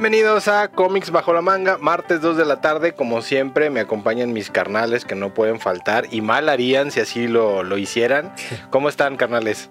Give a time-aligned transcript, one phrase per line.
[0.00, 4.32] Bienvenidos a Comics Bajo la Manga, martes 2 de la tarde, como siempre me acompañan
[4.32, 8.34] mis carnales que no pueden faltar y mal harían si así lo, lo hicieran.
[8.70, 9.68] ¿Cómo están carnales?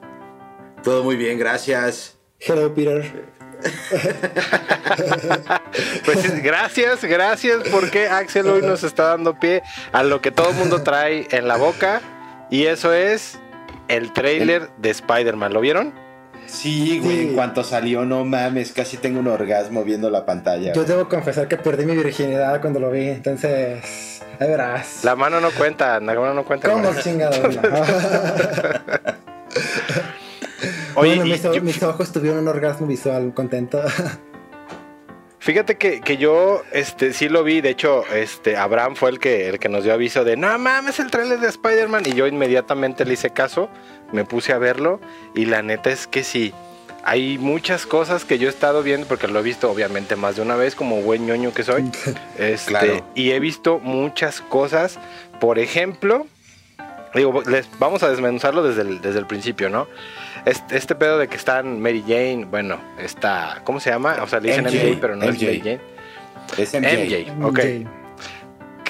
[0.84, 2.20] Todo muy bien, gracias.
[2.40, 3.26] Hello Peter.
[6.06, 10.56] pues gracias, gracias porque Axel hoy nos está dando pie a lo que todo el
[10.58, 12.04] mundo trae en la boca
[12.52, 13.40] y eso es
[13.88, 15.54] el trailer de Spider-Man.
[15.54, 16.09] ¿Lo vieron?
[16.52, 20.74] Sí, güey, en cuanto salió, no mames, casi tengo un orgasmo viendo la pantalla.
[20.74, 25.04] Yo debo confesar que perdí mi virginidad cuando lo vi, entonces, ahí verás.
[25.04, 26.70] La mano no cuenta, la mano no cuenta.
[26.70, 27.38] ¿Cómo chingado?
[30.96, 33.82] Oye, bueno, mis, ojos tuvieron un orgasmo visual, contento.
[35.40, 39.48] Fíjate que, que, yo este, sí lo vi, de hecho, este, Abraham fue el que,
[39.48, 43.06] el que nos dio aviso de, no mames, el trailer de Spider-Man, y yo inmediatamente
[43.06, 43.70] le hice caso,
[44.12, 45.00] me puse a verlo,
[45.34, 46.54] y la neta es que sí,
[47.06, 50.42] hay muchas cosas que yo he estado viendo, porque lo he visto obviamente más de
[50.42, 51.90] una vez, como buen ñoño que soy,
[52.38, 55.00] este, y he visto muchas cosas,
[55.40, 56.28] por ejemplo,
[57.16, 59.88] digo, les, vamos a desmenuzarlo desde el, desde el principio, ¿no?
[60.46, 64.18] Este, este, pedo de que están Mary Jane, bueno, está, ¿cómo se llama?
[64.22, 65.82] O sea, le dicen MJ, pero no es Mary Jane.
[66.58, 67.36] Es MJ.
[67.36, 67.60] MJ, ok.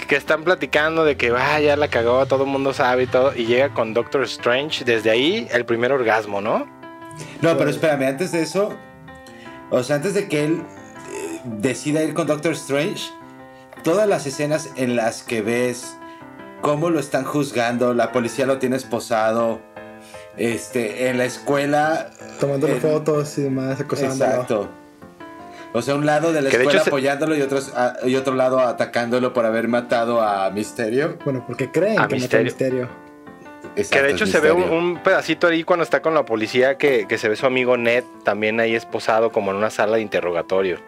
[0.07, 3.33] Que están platicando de que vaya, ya la cagó, todo el mundo sabe y todo,
[3.35, 6.67] y llega con Doctor Strange, desde ahí el primer orgasmo, ¿no?
[7.41, 8.75] No, pero espérame, antes de eso,
[9.69, 10.63] o sea, antes de que él
[11.13, 13.11] eh, decida ir con Doctor Strange,
[13.83, 15.95] todas las escenas en las que ves
[16.61, 19.61] cómo lo están juzgando, la policía lo tiene esposado,
[20.37, 22.09] este, en la escuela.
[22.39, 24.31] Tomándole fotos y demás, acosándolo.
[24.31, 24.69] Exacto.
[25.73, 27.71] O sea, un lado de la escuela apoyándolo y, otros,
[28.03, 31.17] y otro lado atacándolo por haber matado a Misterio.
[31.23, 32.45] Bueno, porque creen que Misterio.
[32.45, 32.89] Misterio.
[33.75, 37.29] que de hecho se ve un, pedacito ahí cuando está con la policía que, se
[37.29, 40.79] ve su amigo Ned también ahí esposado como en una sala de interrogatorio.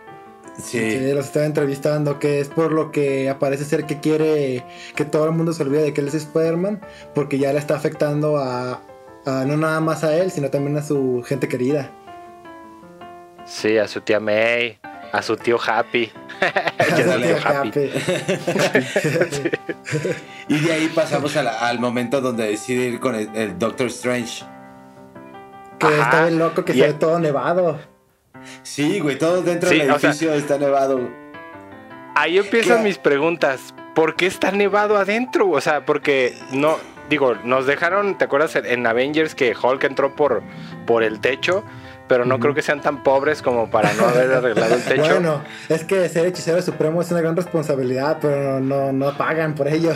[0.58, 0.80] Sí.
[0.80, 1.14] sí.
[1.14, 4.66] los estaba entrevistando, que es por lo que aparece ser que quiere
[4.96, 6.82] que todo el mundo se olvide de que él es Spider-Man,
[7.14, 8.82] porque ya le está afectando a,
[9.26, 11.92] no nada más a él, sino también a su gente querida.
[13.46, 14.80] Sí, a su tía May,
[15.12, 16.12] a su tío Happy.
[17.44, 17.80] Happy.
[20.48, 24.44] y de ahí pasamos al momento donde decide ir con el, Doctor Strange.
[25.80, 27.80] Que está bien loco, que se ve todo nevado.
[28.64, 31.10] Sí, güey, todo dentro del edificio está nevado.
[32.16, 33.74] Ahí empiezan mis preguntas.
[33.96, 35.50] ¿Por qué está nevado adentro?
[35.50, 36.78] O sea, porque no,
[37.12, 40.42] digo, nos dejaron, ¿te acuerdas en Avengers que Hulk entró por,
[40.88, 41.64] por el techo?
[42.08, 45.04] Pero no creo que sean tan pobres como para no haber arreglado el techo.
[45.04, 49.68] Bueno, es que ser hechicero supremo es una gran responsabilidad, pero no, no pagan por
[49.68, 49.94] ello.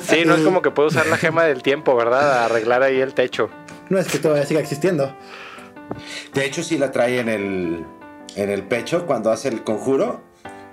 [0.00, 2.38] Sí, no es como que puede usar la gema del tiempo, ¿verdad?
[2.38, 3.50] A arreglar ahí el techo.
[3.88, 5.14] No es que todavía siga existiendo.
[6.32, 7.84] De hecho, sí la trae en el,
[8.36, 10.22] en el pecho cuando hace el conjuro.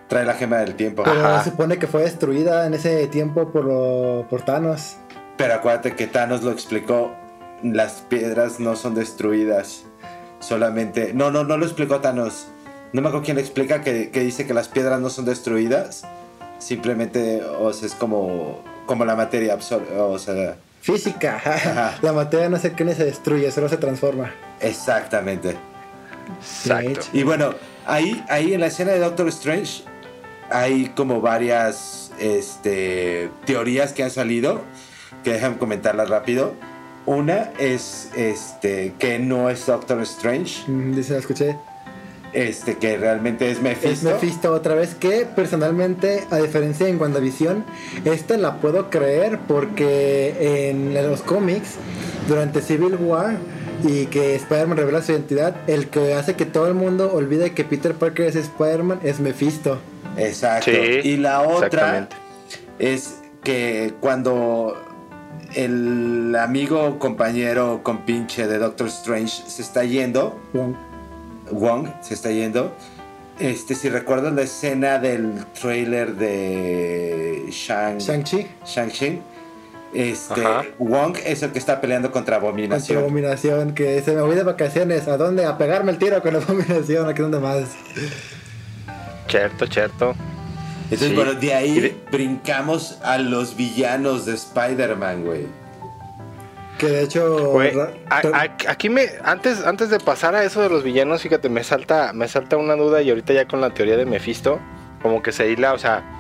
[0.07, 1.03] Trae la gema del tiempo.
[1.03, 4.97] Pero se supone que fue destruida en ese tiempo por, lo, por Thanos.
[5.39, 7.16] Pero acuérdate que Thanos lo explicó,
[7.63, 9.85] las piedras no son destruidas,
[10.41, 11.13] solamente...
[11.13, 12.47] No, no, no lo explicó Thanos.
[12.91, 16.03] No me acuerdo quién lo explica que, dice que las piedras no son destruidas,
[16.57, 20.57] simplemente o sea, es como, como la materia absorbe, o sea...
[20.81, 21.41] Física,
[22.01, 24.33] la materia no sé qué se destruye, solo se transforma.
[24.59, 25.55] Exactamente.
[26.38, 27.07] Exacto.
[27.13, 27.55] Y bueno,
[27.85, 29.83] ahí, ahí en la escena de Doctor Strange
[30.49, 34.61] hay como varias este, teorías que han salido
[35.24, 36.53] que dejan comentarla rápido.
[37.06, 40.69] Una es este que no es Doctor Strange.
[40.69, 41.56] Mm, dice, la escuché.
[42.34, 43.90] Este, que realmente es Mephisto.
[43.90, 47.66] Es Mephisto otra vez, que personalmente, a diferencia de en WandaVision,
[48.06, 51.75] esta la puedo creer porque en los cómics,
[52.28, 53.38] durante Civil War,
[53.84, 57.64] y que Spider-Man revela su identidad, el que hace que todo el mundo olvide que
[57.64, 59.79] Peter Parker es Spider-Man es Mephisto.
[60.17, 60.72] Exacto.
[60.72, 62.09] y la otra
[62.78, 64.76] es que cuando
[65.55, 70.40] el amigo, compañero, compinche de Doctor Strange se está yendo.
[70.53, 70.75] Wong.
[71.51, 72.72] Wong se está yendo.
[73.40, 78.47] Este, si recuerdan la escena del trailer de Shang, Shang-Chi.
[78.66, 79.22] Shang-Chi.
[79.93, 80.43] Este,
[80.78, 82.97] Wong es el que está peleando contra Abominación.
[82.97, 85.07] Contra Abominación, que se me voy de vacaciones.
[85.07, 85.45] ¿A dónde?
[85.45, 87.07] A pegarme el tiro con Abominación.
[87.07, 87.63] Aquí donde más.
[89.28, 90.16] Cierto, cierto.
[90.91, 95.46] Entonces, bueno, de ahí brincamos a los villanos de Spider-Man, güey.
[96.80, 97.59] Que de hecho.
[98.68, 99.06] aquí me.
[99.24, 102.76] Antes, antes de pasar a eso de los villanos, fíjate, me salta, me salta una
[102.76, 104.59] duda y ahorita ya con la teoría de Mephisto,
[105.02, 106.16] como que se hila, o sea.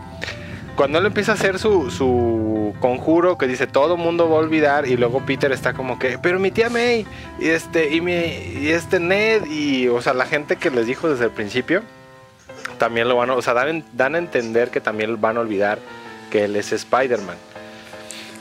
[0.75, 4.87] Cuando él empieza a hacer su, su conjuro que dice todo mundo va a olvidar
[4.87, 7.05] y luego Peter está como que, pero mi tía May
[7.37, 11.09] y este y mi y este Ned y o sea, la gente que les dijo
[11.09, 11.83] desde el principio,
[12.79, 15.77] también lo van a, o sea, dan, dan a entender que también van a olvidar
[16.31, 17.37] que él es Spider-Man.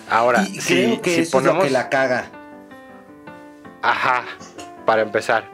[0.09, 2.31] Ahora, y creo que eso es lo que la caga.
[3.83, 4.25] Ajá,
[4.87, 5.45] para empezar.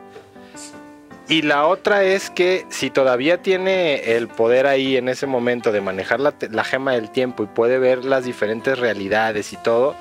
[1.27, 5.81] Y la otra es que si todavía tiene el poder ahí en ese momento de
[5.81, 9.97] manejar la, la gema del tiempo y puede ver las diferentes realidades y todo,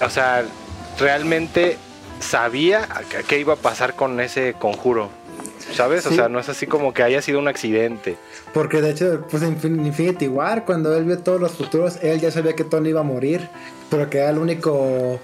[0.00, 0.44] o sea,
[0.98, 1.78] realmente
[2.20, 2.86] sabía
[3.26, 5.10] qué iba a pasar con ese conjuro.
[5.72, 6.06] ¿Sabes?
[6.06, 8.16] O sea, no es así como que haya sido un accidente.
[8.52, 9.54] Porque de hecho, pues en
[9.86, 13.04] Infinity War, cuando él vio todos los futuros, él ya sabía que Tony iba a
[13.04, 13.48] morir,
[13.90, 15.20] pero que era el único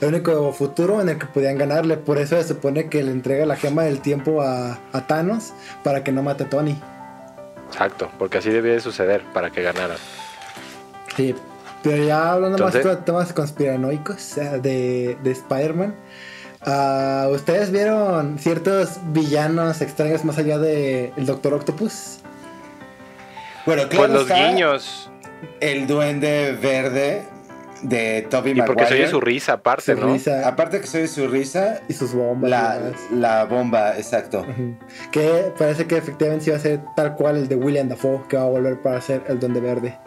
[0.00, 1.96] el único futuro en el que podían ganarle.
[1.96, 5.52] Por eso se supone que le entrega la gema del tiempo a, Thanos
[5.82, 6.78] para que no mate a Tony.
[7.68, 9.96] Exacto, porque así debía de suceder para que ganara.
[11.16, 11.34] Sí,
[11.82, 15.94] pero ya hablando más de temas conspiranoicos de, de Spider-Man.
[16.66, 22.18] Ah, ¿Ustedes vieron ciertos villanos extraños más allá de el Doctor Octopus?
[23.64, 25.10] Bueno, pues claro los guiños.
[25.60, 27.22] El duende verde
[27.82, 28.64] de Toby Maguire.
[28.64, 30.16] Y porque se oye su risa aparte, ¿no?
[30.44, 31.80] Aparte que se oye su risa.
[31.88, 32.50] Y sus bombas.
[33.12, 34.44] La, bomba, exacto.
[35.12, 38.42] Que parece que efectivamente va a ser tal cual el de William Dafoe, que va
[38.42, 39.98] a volver para ser el duende verde.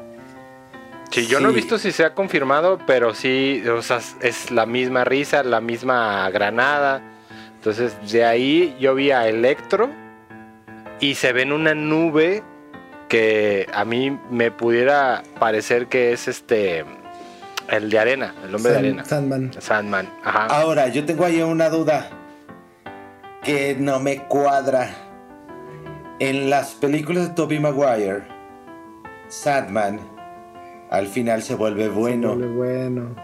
[1.12, 4.66] Sí, yo no he visto si se ha confirmado, pero sí, o sea, es la
[4.66, 7.02] misma risa, la misma granada.
[7.56, 9.90] Entonces, de ahí yo vi a Electro
[11.00, 12.44] y se ve en una nube
[13.08, 16.86] que a mí me pudiera parecer que es este
[17.70, 19.06] el de arena, el hombre de arena.
[19.06, 19.52] Sandman.
[19.60, 20.46] Sandman, ajá.
[20.46, 22.10] Ahora, yo tengo ahí una duda
[23.44, 25.06] que no me cuadra.
[26.20, 28.24] En las películas de Tobey Maguire,
[29.30, 30.19] Sandman
[30.90, 32.32] al final se vuelve bueno.
[32.32, 33.16] Se vuelve bueno.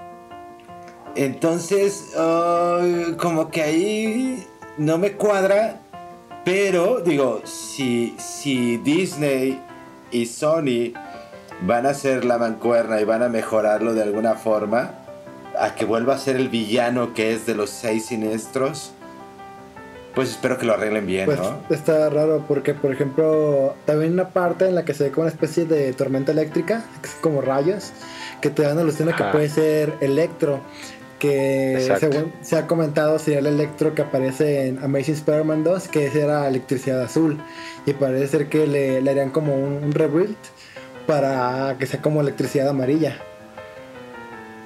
[1.16, 2.14] Entonces,
[3.18, 4.46] como que ahí
[4.78, 5.82] no me cuadra,
[6.44, 9.62] pero digo, si, si Disney
[10.12, 10.94] y Sony
[11.62, 14.92] van a hacer la mancuerna y van a mejorarlo de alguna forma,
[15.58, 18.92] a que vuelva a ser el villano que es de los seis siniestros,
[20.16, 21.60] pues espero que lo arreglen bien, pues ¿no?
[21.70, 25.32] Está raro porque, por ejemplo, también una parte en la que se ve como una
[25.32, 26.86] especie de tormenta eléctrica,
[27.20, 27.92] como rayos,
[28.42, 30.62] que te dan la alusión a que puede ser electro.
[31.20, 36.08] Que según se ha comentado sería el electro que aparece en Amazing Spider-Man 2, que
[36.08, 37.38] era electricidad azul.
[37.86, 40.36] Y parece ser que le, harían como un, rebuild
[41.08, 43.18] para que sea como electricidad amarilla.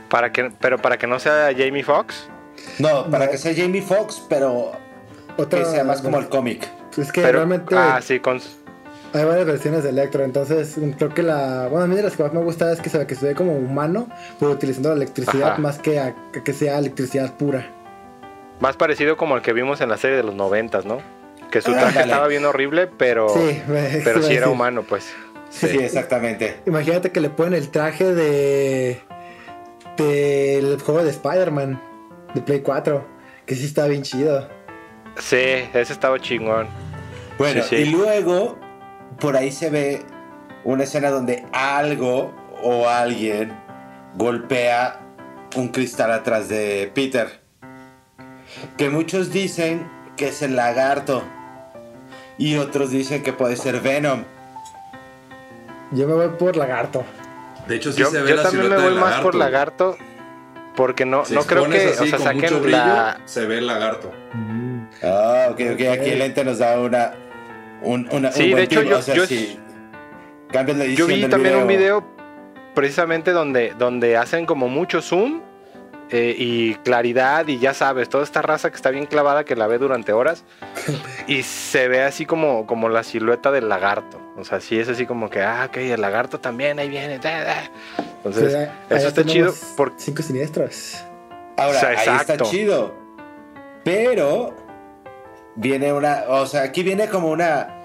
[0.09, 2.27] Para que, pero para que no sea Jamie Foxx.
[2.77, 4.73] No, para que sea Jamie Foxx, pero
[5.37, 6.67] que sea más como el cómic.
[6.97, 7.75] Es que realmente.
[7.75, 8.39] Ah, sí, con.
[9.11, 11.67] Hay varias versiones de Electro, entonces creo que la.
[11.67, 13.35] Bueno, a mí de las que más me gusta es que se, que se ve
[13.35, 14.07] como humano,
[14.39, 17.67] pero utilizando la electricidad más que que sea electricidad pura.
[18.59, 21.01] Más parecido como el que vimos en la serie de los noventas, ¿no?
[21.49, 23.29] Que su traje estaba bien horrible, pero.
[23.29, 23.61] Sí,
[24.03, 25.11] pero sí era humano, pues.
[25.49, 25.67] Sí.
[25.67, 26.59] sí, exactamente.
[26.67, 29.01] Imagínate que le ponen el traje de.
[29.97, 31.81] del juego de Spider-Man,
[32.35, 33.03] de Play 4,
[33.47, 34.47] que sí está bien chido.
[35.19, 36.67] Sí, ese estaba chingón.
[37.37, 38.57] Bueno, y luego
[39.19, 40.05] por ahí se ve
[40.63, 43.53] una escena donde algo o alguien
[44.15, 44.99] golpea
[45.55, 47.41] un cristal atrás de Peter.
[48.77, 51.23] Que muchos dicen que es el lagarto.
[52.37, 54.23] Y otros dicen que puede ser Venom.
[55.91, 57.03] Yo me voy por lagarto.
[57.67, 59.97] De hecho, sí se ve yo también me voy más por lagarto.
[60.79, 63.19] Porque no, no creo que o sea, saquen la...
[63.25, 64.13] Se ve el lagarto.
[65.03, 65.81] Ah, ok, ok.
[65.91, 67.15] Aquí el ente nos da una.
[67.81, 72.05] Un, una sí, de hecho, yo, yo, yo vi también un video
[72.75, 75.41] precisamente donde, donde hacen como mucho zoom
[76.11, 79.67] eh, y claridad y ya sabes, toda esta raza que está bien clavada que la
[79.67, 80.43] ve durante horas
[81.27, 84.19] y se ve así como, como la silueta del lagarto.
[84.35, 87.15] O sea, sí es así como que, ah, ok, el lagarto también, ahí viene.
[87.15, 89.53] Entonces, eso está chido.
[89.77, 89.93] Por...
[89.97, 90.97] Cinco siniestros.
[91.57, 92.95] Ahora, ahí está chido.
[93.83, 94.55] Pero
[95.55, 97.81] viene una, o sea, aquí viene como una,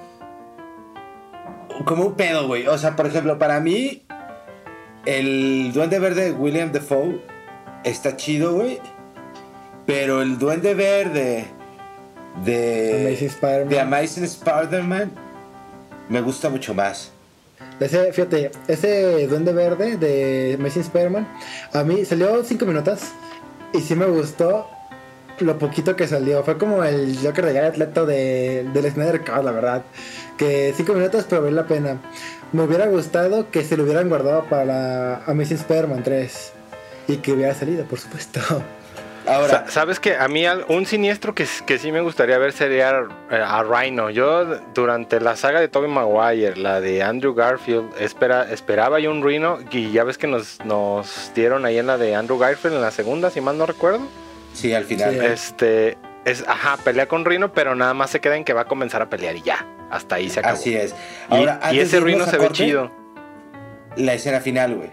[1.84, 2.68] como un pedo, güey.
[2.68, 4.06] O sea, por ejemplo, para mí,
[5.04, 7.33] el Duende Verde de William Defoe
[7.84, 8.80] está chido, güey.
[9.86, 11.46] Pero el Duende Verde
[12.44, 15.12] de Amazing Spider-Man, de Amazing Spider-Man
[16.08, 17.10] me gusta mucho más.
[17.80, 21.28] Ese, fíjate, ese Duende Verde de Amazing Spider-Man,
[21.72, 23.00] a mí salió cinco minutos
[23.72, 24.68] y sí me gustó,
[25.40, 26.42] lo poquito que salió.
[26.44, 29.82] Fue como el Joker de Jared Leto de, del Snyder Cut, la verdad.
[30.38, 31.98] Que cinco minutos, pero vale la pena.
[32.52, 36.52] Me hubiera gustado que se lo hubieran guardado para Amazing Spider-Man 3.
[37.08, 38.40] Y que hubiera salido, por supuesto.
[39.26, 43.36] Ahora, sabes que a mí un siniestro que, que sí me gustaría ver sería eh,
[43.36, 44.10] a, Rhino.
[44.10, 44.44] Yo
[44.74, 49.58] durante la saga de Tobey Maguire, la de Andrew Garfield, espera, esperaba yo un Rhino
[49.70, 52.90] y ya ves que nos, nos dieron ahí en la de Andrew Garfield en la
[52.90, 54.06] segunda, si mal no recuerdo.
[54.52, 55.14] Sí, al final.
[55.14, 58.66] Este es, ajá, pelea con Rhino, pero nada más se queda en que va a
[58.66, 59.66] comenzar a pelear y ya.
[59.90, 60.56] Hasta ahí se acabó.
[60.56, 60.94] Así es.
[61.72, 62.90] y, ese Rhino se ve chido.
[63.96, 64.90] La escena final, güey.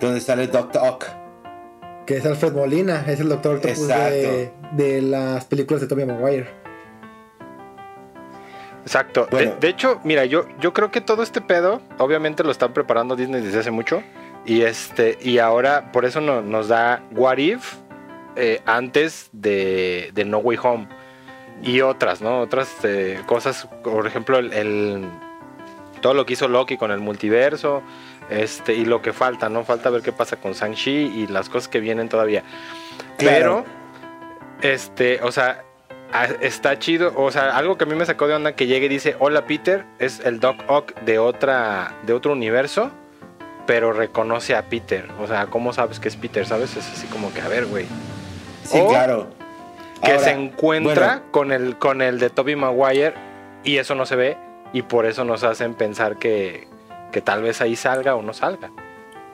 [0.00, 1.06] Donde sale Doctor Ock
[2.10, 6.48] que es Alfred Molina, es el Doctor Octopus de, de, las películas de Tobey Maguire.
[8.82, 9.28] Exacto.
[9.30, 13.40] De, hecho, mira, yo, yo creo que todo este pedo, obviamente lo están preparando Disney
[13.40, 14.02] desde hace mucho.
[14.44, 17.74] Y este, y ahora por eso nos da What If
[18.34, 20.88] eh, antes de, No Way Home.
[21.62, 22.40] Y otras, ¿no?
[22.40, 25.06] Otras eh, cosas, por ejemplo, el,
[26.00, 27.82] todo lo que hizo Loki con el multiverso.
[28.30, 29.64] Este, y lo que falta, ¿no?
[29.64, 32.44] Falta ver qué pasa con Shang-Chi y las cosas que vienen todavía.
[33.18, 33.64] Pero,
[34.62, 35.64] este, o sea,
[36.40, 37.12] está chido.
[37.16, 39.46] O sea, algo que a mí me sacó de onda que llegue y dice, hola
[39.46, 42.90] Peter, es el Doc Ock de otra, de otro universo,
[43.66, 45.08] pero reconoce a Peter.
[45.20, 46.46] O sea, ¿cómo sabes que es Peter?
[46.46, 46.76] ¿Sabes?
[46.76, 47.86] Es así como que, a ver, güey.
[48.64, 49.28] Sí, claro.
[50.02, 53.14] Que se encuentra con, el, con el de Toby Maguire
[53.64, 54.38] y eso no se ve
[54.72, 56.69] y por eso nos hacen pensar que,
[57.10, 58.70] que tal vez ahí salga o no salga.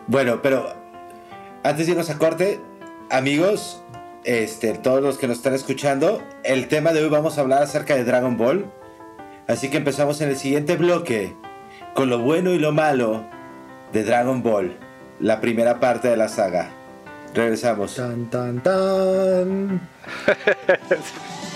[0.06, 0.72] Bueno, pero
[1.62, 2.60] antes de irnos a corte,
[3.10, 3.82] amigos,
[4.24, 7.94] este, todos los que nos están escuchando, el tema de hoy vamos a hablar acerca
[7.94, 8.70] de Dragon Ball.
[9.48, 11.34] Así que empezamos en el siguiente bloque
[11.94, 13.24] con lo bueno y lo malo
[13.92, 14.76] de Dragon Ball,
[15.20, 16.70] la primera parte de la saga.
[17.34, 17.94] Regresamos.
[17.94, 19.88] Tan, tan, tan.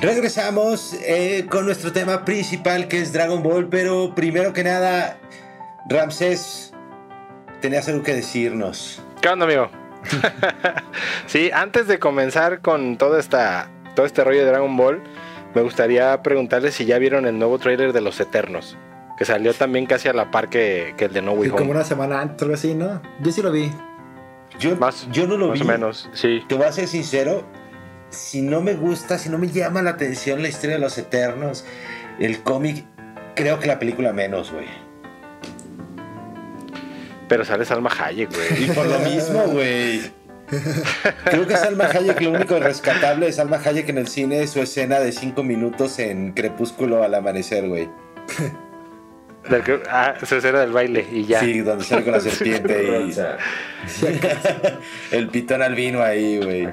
[0.00, 5.18] Regresamos eh, con nuestro tema principal que es Dragon Ball, pero primero que nada,
[5.90, 6.72] Ramsés,
[7.60, 9.02] tenías algo que decirnos.
[9.20, 9.68] ¿Qué onda, amigo?
[11.26, 15.02] sí, antes de comenzar con todo, esta, todo este rollo de Dragon Ball,
[15.54, 18.78] me gustaría preguntarles si ya vieron el nuevo tráiler de Los Eternos,
[19.18, 21.58] que salió también casi a la par que, el de No Way Home.
[21.58, 23.02] Como una semana antes, algo así, ¿no?
[23.20, 23.70] Yo sí lo vi.
[24.58, 24.78] Yo,
[25.12, 25.58] yo no lo vi.
[25.58, 26.42] Más o menos, sí.
[26.48, 27.44] Te voy a ser sincero,
[28.10, 31.64] si no me gusta, si no me llama la atención la historia de los Eternos,
[32.18, 32.84] el cómic,
[33.34, 34.66] creo que la película menos, güey.
[37.28, 38.64] Pero sale Salma Hayek, güey.
[38.64, 40.10] Y por lo mismo, güey.
[41.24, 44.60] Creo que Salma Hayek, lo único rescatable de Salma Hayek en el cine es su
[44.60, 47.88] escena de cinco minutos en Crepúsculo al amanecer, güey.
[49.88, 51.38] ah, su escena del baile y ya.
[51.38, 53.14] Sí, donde sale con la serpiente y.
[55.14, 56.66] el pitón albino ahí, güey.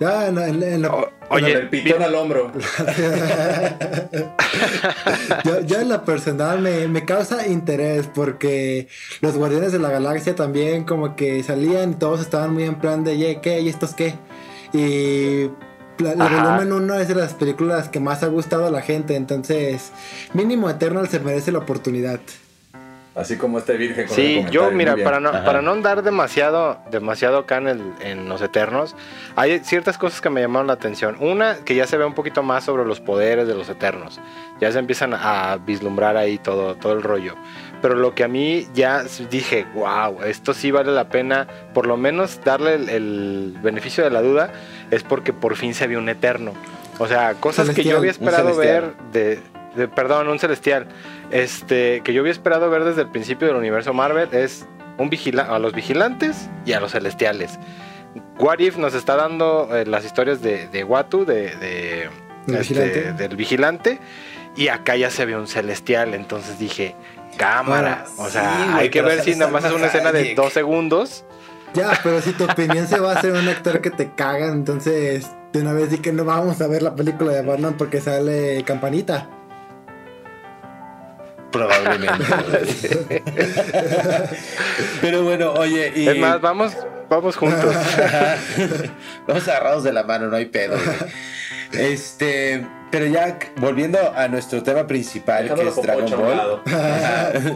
[0.00, 0.86] ya, en, en,
[1.30, 2.50] oye, el pitón al hombro.
[5.66, 8.88] yo, en la personal me, causa interés porque
[9.20, 13.04] los Guardianes de la Galaxia también como que salían y todos estaban muy en plan
[13.04, 13.60] de, ¿qué?
[13.60, 14.14] ¿Y estos qué?
[14.72, 15.50] Y
[15.98, 19.92] el volumen 1 es de las películas que más ha gustado a la gente, entonces
[20.32, 22.18] mínimo Eternal se merece la oportunidad.
[23.14, 27.38] Así como este virgen con Sí, yo, mira, para no, para no andar demasiado, demasiado
[27.38, 28.96] acá en, en, los Eternos,
[29.36, 31.16] hay ciertas cosas que me llamaron la atención.
[31.20, 34.20] Una, que ya se ve un poquito más sobre los poderes de los Eternos.
[34.60, 37.36] Ya se empiezan a vislumbrar ahí todo, todo el rollo.
[37.80, 41.96] Pero lo que a mí ya dije, wow, esto sí vale la pena, por lo
[41.96, 44.52] menos darle el, beneficio de la duda,
[44.90, 46.52] es porque por fin se vio un Eterno.
[46.98, 49.40] O sea, cosas que yo había esperado ver de
[49.94, 50.86] perdón, un celestial,
[51.34, 54.66] este, que yo había esperado ver desde el principio del universo Marvel es
[54.98, 57.58] un vigila a los vigilantes y a los celestiales.
[58.38, 62.08] What If nos está dando eh, las historias de, de Watu, de,
[62.46, 63.98] este, del vigilante.
[64.54, 66.14] Y acá ya se ve un celestial.
[66.14, 66.94] Entonces dije,
[67.36, 68.04] cámara.
[68.16, 71.24] o sea, hay que ver si nada más es una escena de dos segundos.
[71.74, 75.32] Ya, pero si tu opinión se va a hacer un actor que te caga, entonces
[75.52, 78.62] de una vez di que no vamos a ver la película de Batman porque sale
[78.62, 79.28] Campanita.
[81.54, 82.90] Probablemente.
[85.00, 85.92] Pero bueno, oye.
[85.94, 86.08] Y...
[86.08, 86.76] Es más, vamos,
[87.08, 87.76] vamos juntos.
[89.28, 90.76] vamos agarrados de la mano, no hay pedo.
[91.70, 96.62] Este, pero ya volviendo a nuestro tema principal, que es Dragon Ball.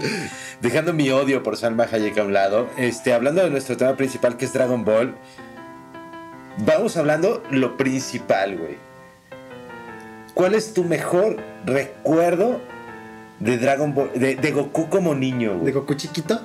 [0.60, 4.36] Dejando mi odio por Salma Hayek a un lado, este, hablando de nuestro tema principal,
[4.36, 5.16] que es Dragon Ball.
[6.58, 8.78] Vamos hablando lo principal, güey.
[10.34, 12.60] ¿Cuál es tu mejor recuerdo
[13.40, 15.66] de Dragon Ball, de, de Goku como niño, güey?
[15.66, 16.40] ¿De Goku chiquito?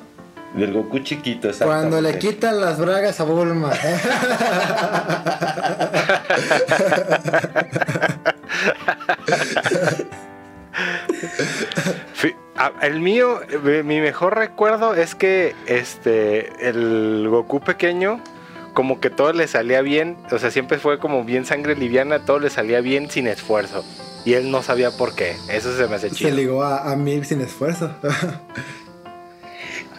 [0.55, 3.71] Del Goku chiquito, Cuando le quitan las bragas a Bulma.
[12.81, 18.21] El mío, eh, mi mejor recuerdo es que este el Goku pequeño
[18.73, 22.39] como que todo le salía bien, o sea, siempre fue como bien sangre liviana, todo
[22.39, 23.83] le salía bien sin esfuerzo.
[24.25, 25.35] Y él no sabía por qué.
[25.49, 26.29] Eso se me hace chido.
[26.29, 27.91] Se ligó a, a mí sin esfuerzo.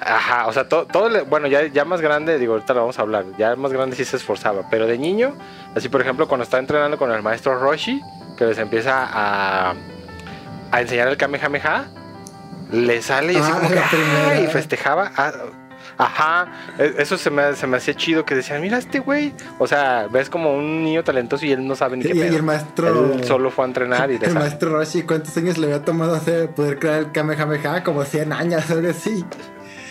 [0.01, 3.03] Ajá, o sea, todo, todo bueno, ya, ya más grande, digo, ahorita lo vamos a
[3.03, 5.35] hablar, ya más grande sí se esforzaba, pero de niño,
[5.75, 8.03] así por ejemplo, cuando estaba entrenando con el maestro Roshi,
[8.37, 9.75] que les empieza a,
[10.71, 11.87] a enseñar el Kamehameha,
[12.71, 15.13] le sale y así ah, como que, y festejaba.
[15.17, 15.33] Ah,
[15.99, 16.49] ajá,
[16.79, 19.33] e, eso se me, se me hacía chido que decían, mira este güey.
[19.59, 22.43] O sea, ves como un niño talentoso y él no sabe ni qué Y el
[22.43, 23.15] maestro.
[23.15, 26.51] Él solo fue a entrenar y El maestro Roshi, ¿cuántos años le había tomado hacer
[26.51, 27.85] poder crear el Kamehameha?
[27.85, 29.25] Como 100 años, algo así.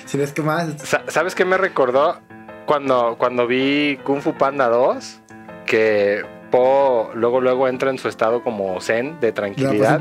[0.05, 0.69] Si ves que más.
[1.07, 2.19] ¿Sabes qué me recordó?
[2.65, 5.19] Cuando, cuando vi Kung Fu Panda 2,
[5.65, 9.99] que Po luego luego entra en su estado como zen de tranquilidad.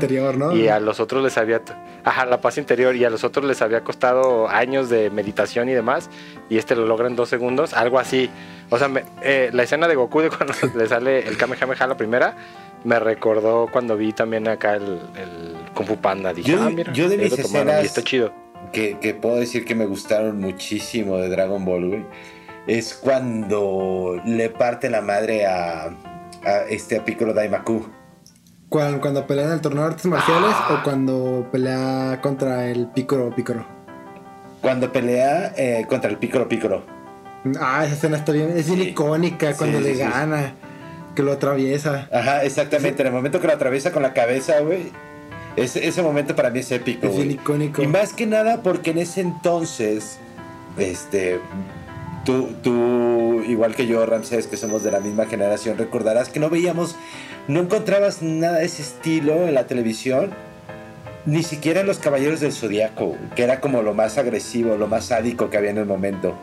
[0.53, 1.61] Y a los otros les había
[2.03, 5.73] ajá, la paz interior y a los otros les había costado años de meditación y
[5.73, 6.09] demás
[6.49, 8.29] y este lo logra en dos segundos, algo así.
[8.69, 8.89] O sea,
[9.21, 12.35] eh, la escena de Goku de cuando le sale el Kamehameha la primera
[12.83, 14.99] me recordó cuando vi también acá el,
[15.73, 16.33] Kung Fu Panda.
[16.33, 18.33] Dije, yo, ah, mira, yo de mis escenas y está chido.
[18.71, 22.05] Que, que puedo decir que me gustaron muchísimo de Dragon Ball, güey,
[22.67, 25.95] es cuando le parte la madre a
[26.45, 27.85] a este a Piccolo Daimaku.
[28.73, 33.29] ¿Cuando, cuando pelea en el torneo de artes marciales o cuando pelea contra el Piccolo
[33.35, 33.63] Piccolo?
[34.61, 36.81] Cuando pelea eh, contra el Piccolo Piccolo.
[37.61, 40.55] Ah, esa escena está bien, es bien icónica cuando le gana,
[41.13, 42.09] que lo atraviesa.
[42.11, 44.91] Ajá, exactamente, en el momento que lo atraviesa con la cabeza, güey.
[45.55, 47.05] Ese, ese momento para mí es épico.
[47.05, 47.83] Es bien icónico.
[47.83, 50.17] Y más que nada porque en ese entonces,
[50.79, 51.39] este,
[52.25, 56.49] Tú, tú, igual que yo, Ramsés, que somos de la misma generación, recordarás que no
[56.49, 56.95] veíamos,
[57.49, 60.31] no encontrabas nada de ese estilo en la televisión,
[61.25, 65.05] ni siquiera en los Caballeros del Zodíaco, que era como lo más agresivo, lo más
[65.05, 66.33] sádico que había en el momento.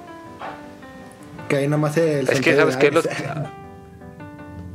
[1.49, 2.29] Que ahí nomás el.
[2.29, 2.91] Es que, ¿sabes qué?
[2.91, 3.09] Los,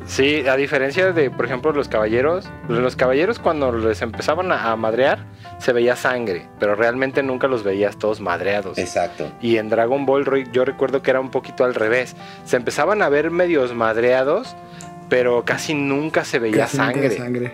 [0.07, 5.25] Sí, a diferencia de, por ejemplo, los caballeros, los caballeros cuando les empezaban a, madrear,
[5.57, 8.77] se veía sangre, pero realmente nunca los veías todos madreados.
[8.77, 9.31] Exacto.
[9.41, 12.15] Y en Dragon Ball yo recuerdo que era un poquito al revés.
[12.45, 14.55] Se empezaban a ver medios madreados,
[15.09, 17.09] pero casi nunca se veía sangre.
[17.17, 17.53] sangre.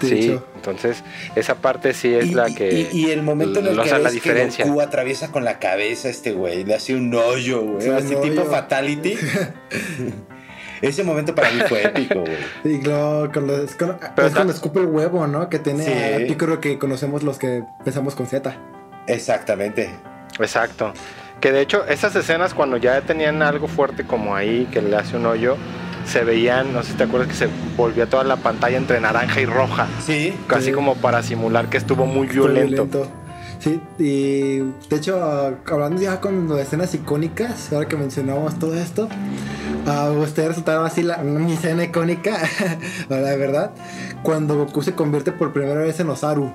[0.00, 1.04] sí, entonces
[1.36, 2.88] esa parte sí es la que.
[2.92, 4.66] Y, el momento en el que, la diferencia.
[4.66, 8.44] Goku atraviesa con la cabeza a este güey, le hace un hoyo, güey, así tipo
[8.44, 9.16] fatality.
[10.82, 12.38] Ese momento para mí fue épico, güey.
[12.64, 15.48] Y luego con los, es cuando escupe el huevo, ¿no?
[15.48, 16.36] Que tiene sí.
[16.60, 18.56] que conocemos los que pensamos con Z.
[19.06, 19.90] Exactamente.
[20.38, 20.92] Exacto.
[21.40, 25.16] Que de hecho, esas escenas cuando ya tenían algo fuerte como ahí, que le hace
[25.16, 25.56] un hoyo,
[26.06, 29.40] se veían, no sé si te acuerdas que se volvía toda la pantalla entre naranja
[29.40, 29.88] y roja.
[30.04, 30.34] Sí.
[30.46, 32.84] Casi como para simular que estuvo muy violento.
[32.84, 33.08] violento.
[33.58, 35.22] Sí, y de hecho,
[35.66, 39.06] hablando ya con escenas icónicas, ahora que mencionamos todo esto,
[39.90, 42.38] a usted resultaba así la, una escena icónica,
[43.08, 43.72] la verdad,
[44.22, 46.52] cuando Goku se convierte por primera vez en Osaru.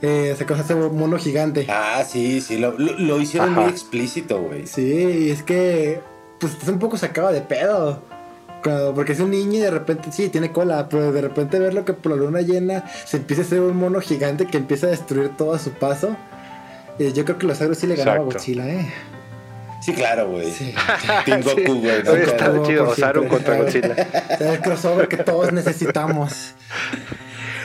[0.00, 1.66] Eh, se hace un mono gigante.
[1.68, 4.66] Ah, sí, sí, lo, lo, hicieron muy explícito, güey.
[4.66, 6.00] Sí, es que,
[6.40, 8.02] pues un poco sacaba de pedo
[8.94, 11.92] porque es un niño y de repente sí tiene cola, pero de repente verlo que
[11.94, 15.30] por la luna llena se empieza a hacer un mono gigante que empieza a destruir
[15.36, 16.16] todo a su paso.
[16.98, 18.92] Eh, yo creo que los agros sí le ganaba a Godzilla, ¿eh?
[19.82, 20.50] Sí, claro, güey.
[20.50, 20.74] Sí.
[21.24, 22.02] Team Goku, güey.
[22.04, 22.12] ¿no?
[22.12, 23.94] Está chido, Osaru contra Godzilla.
[24.40, 26.54] el crossover que todos necesitamos.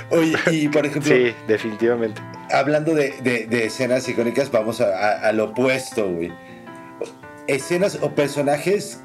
[0.09, 1.13] Oye, y por ejemplo.
[1.13, 2.21] Sí, definitivamente.
[2.51, 6.33] Hablando de, de, escenas icónicas, vamos a, a, al opuesto, güey.
[7.47, 9.01] Escenas o personajes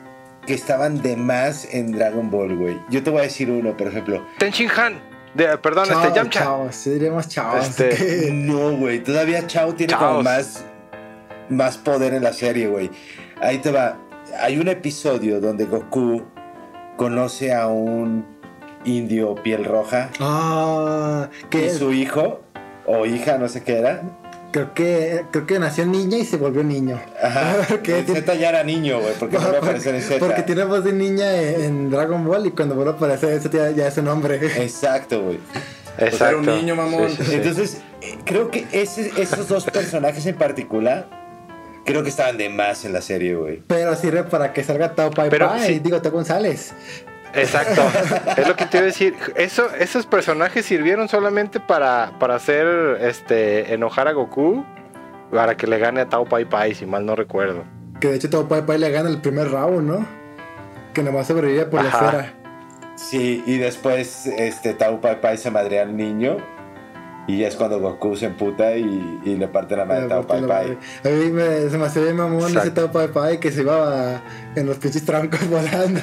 [0.47, 2.79] que estaban de más en Dragon Ball, güey.
[2.89, 4.27] Yo te voy a decir uno, por ejemplo.
[4.39, 5.13] Ten Shin Han.
[5.35, 6.41] De, perdón, este Chao, Yamcha.
[6.41, 7.59] chao, sí diríamos chao.
[7.59, 9.03] Este- No, güey.
[9.03, 10.65] Todavía Chao tiene como más,
[11.57, 12.91] más poder en la serie, güey.
[13.41, 13.99] Ahí te va.
[14.41, 16.23] Hay un episodio donde Goku
[16.97, 18.25] conoce a un
[18.85, 22.41] indio piel roja Ah, que y su hijo
[22.87, 24.03] o hija, no sé qué era.
[24.51, 27.01] creo que creo que nació niña y se volvió niño.
[27.23, 27.57] Ajá.
[27.69, 30.19] Porque Z ya era niño, güey, porque no a aparecer en Z.
[30.19, 33.49] Porque tiene voz de niña en, en Dragon Ball y cuando vuelve a aparecer ese
[33.51, 34.37] ya, ya es un hombre.
[34.63, 35.39] Exacto, güey.
[35.99, 36.27] Exacto.
[36.29, 37.09] era un niño, mamón.
[37.11, 37.35] Sí, sí, sí.
[37.37, 41.09] Entonces, eh, creo que ese- esos dos personajes en particular,
[41.85, 43.63] creo que estaban de más en la serie, güey.
[43.67, 45.79] Pero sirve para que salga Tao Pai Pero Pai, sí.
[45.79, 46.75] digo Tao González.
[47.35, 47.83] Exacto.
[48.37, 49.15] es lo que te iba a decir.
[49.37, 54.65] Eso, esos personajes sirvieron solamente para, para hacer este enojar a Goku.
[55.31, 57.65] Para que le gane a Tao Pai Pai, si mal no recuerdo.
[58.01, 60.07] Que de hecho Tao Pai Pai le gana el primer round, ¿no?
[60.93, 62.35] Que nomás sobrevive por la esfera.
[62.97, 66.37] Sí, y después este Tau Pai Pai se madrea al niño.
[67.29, 70.27] Y ya es cuando Goku se emputa y, y le parte la madre a Tao
[70.27, 70.77] Pai Pai.
[71.05, 72.71] A mí me, se me hace bien mamón ese.
[72.73, 74.23] Tao Pai Pai que se iba a-
[74.57, 76.01] en los pinches troncos volando.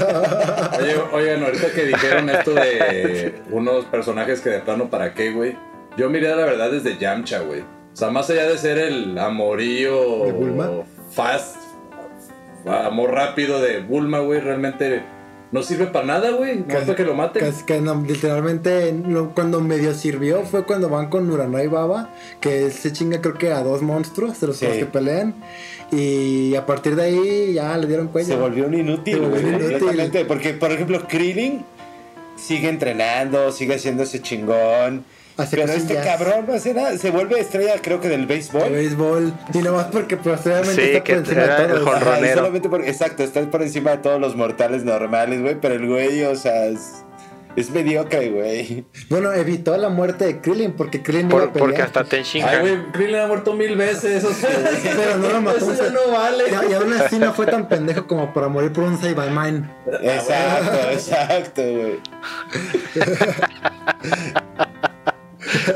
[0.80, 5.58] Oye, oigan, ahorita que dijeron esto de unos personajes que de plano para qué, güey.
[5.98, 7.62] Yo miré la verdad desde Yamcha, güey.
[7.62, 10.70] O sea, más allá de ser el amorío ¿De Bulma?
[11.12, 11.58] fast,
[12.66, 15.04] amor rápido de Bulma, güey, realmente
[15.52, 16.64] no sirve para nada, güey.
[16.68, 17.42] No hasta que lo maten.
[17.44, 22.70] Casi que no, literalmente no, cuando medio sirvió fue cuando van con Uranai Baba, que
[22.70, 24.66] se chinga creo que a dos monstruos de los, Sí.
[24.68, 25.34] los que pelean.
[25.92, 28.28] Y a partir de ahí ya le dieron cuello.
[28.28, 30.26] Se volvió un inútil, Se volvió güey, un inútil.
[30.28, 31.66] Porque, por ejemplo, Krillin
[32.36, 35.04] sigue entrenando, sigue haciendo ese chingón.
[35.40, 36.98] Hace pero este cabrón no hace nada.
[36.98, 38.70] Se vuelve estrella, creo que del de béisbol.
[38.72, 39.34] béisbol.
[39.54, 41.84] Y nomás porque posteriormente Sí, está que por encima de el todos.
[41.90, 42.14] jonrón.
[42.14, 45.56] Ajá, y solamente exacto, está por encima de todos los mortales normales, güey.
[45.60, 47.04] Pero el güey, o sea, es,
[47.56, 48.86] es mediocre, güey.
[49.10, 51.60] Bueno, evitó la muerte de Krillin porque Krillin iba Por- a pelear.
[51.70, 54.24] porque hasta Ten Ay, güey, Krillin ha muerto mil veces.
[54.24, 54.50] O sea,
[54.84, 55.58] Pero no lo mató.
[55.58, 56.44] Eso ya no vale.
[56.48, 59.30] Y, y aún así no fue tan pendejo como para morir por un Save by
[59.30, 59.70] Mine.
[60.04, 62.00] Exacto, exacto, güey.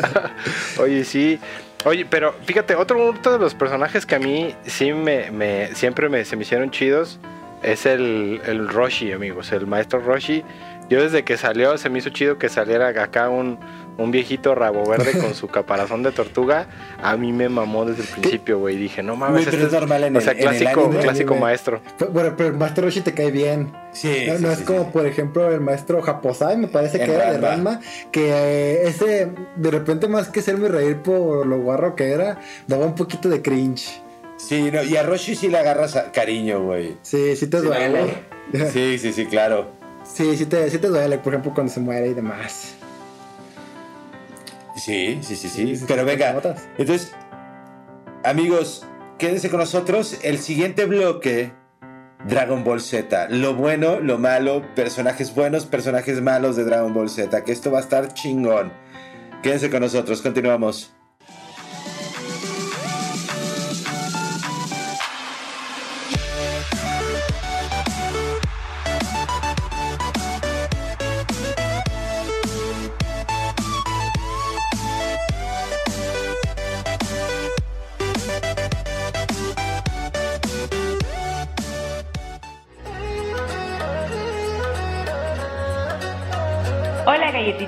[0.80, 1.40] Oye, sí.
[1.86, 6.08] Oye, pero fíjate, otro, otro de los personajes que a mí sí me, me siempre
[6.08, 7.20] me, se me hicieron chidos
[7.64, 10.44] es el, el Roshi, amigos, el maestro Roshi.
[10.90, 13.58] Yo desde que salió se me hizo chido que saliera acá un,
[13.98, 16.68] un viejito rabo verde con su caparazón de tortuga.
[17.02, 18.76] A mí me mamó desde el principio, güey.
[18.76, 20.86] Dije, no mames, Güey, pero este es normal en o sea, el- en el clásico,
[20.86, 21.00] anime.
[21.04, 21.46] clásico Anime.
[21.46, 21.82] maestro.
[21.98, 23.72] Pero- Bueno, pero el Master Roshi te cae bien.
[23.92, 24.66] Sí, No, sí, no sí, es sí.
[24.66, 27.80] como, por ejemplo, el maestro Japosai, me parece En que era de Ranma.
[28.12, 32.86] Que eh, ese, de repente, más que hacerme reír por lo guarro que era, daba
[32.86, 34.02] un poquito de cringe.
[34.38, 36.98] Sí, no, y a Roshi sí le agarras a- cariño, güey.
[37.04, 38.14] Sí, sí te Sí, duele.
[38.72, 39.68] Sí, sí, sí, claro.
[40.04, 42.76] Sí, sí te, sí te duele, por ejemplo, cuando se muere y demás.
[44.76, 46.42] Sí, sí, sí, Sí, Pero venga,
[46.78, 47.14] entonces,
[48.24, 48.86] amigos,
[49.18, 50.20] quédense con nosotros.
[50.24, 51.52] El siguiente bloque,
[52.28, 53.30] Dragon Ball Z.
[53.30, 57.44] Lo bueno, lo malo, personajes buenos, personajes malos de Dragon Ball Z.
[57.44, 58.74] Que esto va a estar chingón.
[59.42, 60.94] Quédense con nosotros, continuamos.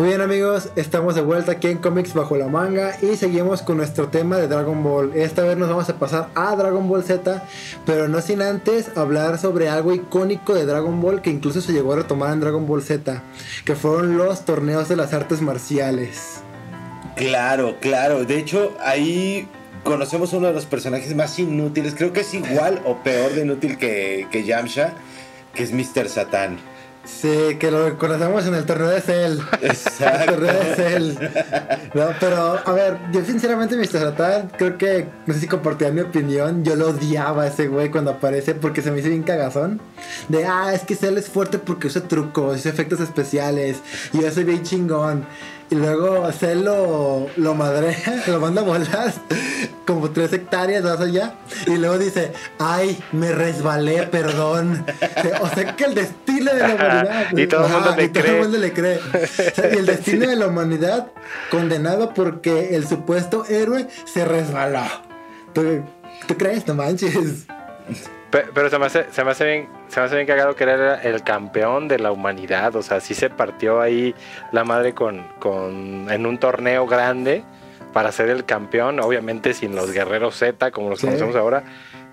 [0.00, 3.76] Muy bien amigos, estamos de vuelta aquí en Comics Bajo la Manga y seguimos con
[3.76, 5.12] nuestro tema de Dragon Ball.
[5.14, 7.44] Esta vez nos vamos a pasar a Dragon Ball Z,
[7.84, 11.92] pero no sin antes hablar sobre algo icónico de Dragon Ball que incluso se llegó
[11.92, 13.22] a retomar en Dragon Ball Z,
[13.66, 16.40] que fueron los torneos de las artes marciales.
[17.16, 18.24] Claro, claro.
[18.24, 19.46] De hecho, ahí
[19.84, 21.94] conocemos uno de los personajes más inútiles.
[21.94, 24.94] Creo que es igual o peor de inútil que, que Yamcha,
[25.52, 26.08] que es Mr.
[26.08, 26.69] Satan.
[27.04, 29.38] Sí, que lo conocemos en el torneo de Cell.
[29.62, 30.34] Exacto.
[30.34, 31.14] El torneo de Cell.
[31.94, 34.00] No, pero, a ver, yo sinceramente, Mr.
[34.00, 37.90] Satan, creo que, no sé si compartían mi opinión, yo lo odiaba a ese güey
[37.90, 39.80] cuando aparece porque se me hizo bien cagazón.
[40.28, 43.78] De, ah, es que Cell es fuerte porque usa trucos, usa efectos especiales,
[44.12, 45.24] y yo soy bien chingón.
[45.70, 49.12] Y luego Cell lo, lo madrea, lo manda a volar
[49.86, 51.34] como tres hectáreas más allá.
[51.66, 54.84] Y luego dice, ay, me resbalé, perdón.
[55.40, 57.26] O sea que el destino de la humanidad.
[57.32, 58.36] Y todo el mundo y todo cree.
[58.36, 58.98] el mundo le cree.
[58.98, 61.08] O sea, y el destino de la humanidad
[61.50, 64.82] condenado porque el supuesto héroe se resbaló.
[65.52, 65.82] ¿Tú,
[66.26, 66.66] tú crees?
[66.66, 67.46] No manches.
[68.30, 70.64] Pe- Pero se me hace, se me hace bien, se me hace bien cagado que
[70.64, 72.74] era el campeón de la humanidad.
[72.76, 74.14] O sea, sí se partió ahí
[74.52, 77.42] la madre con, con en un torneo grande
[77.92, 81.06] para ser el campeón, obviamente sin los guerreros Z, como los Sí.
[81.06, 81.64] conocemos ahora.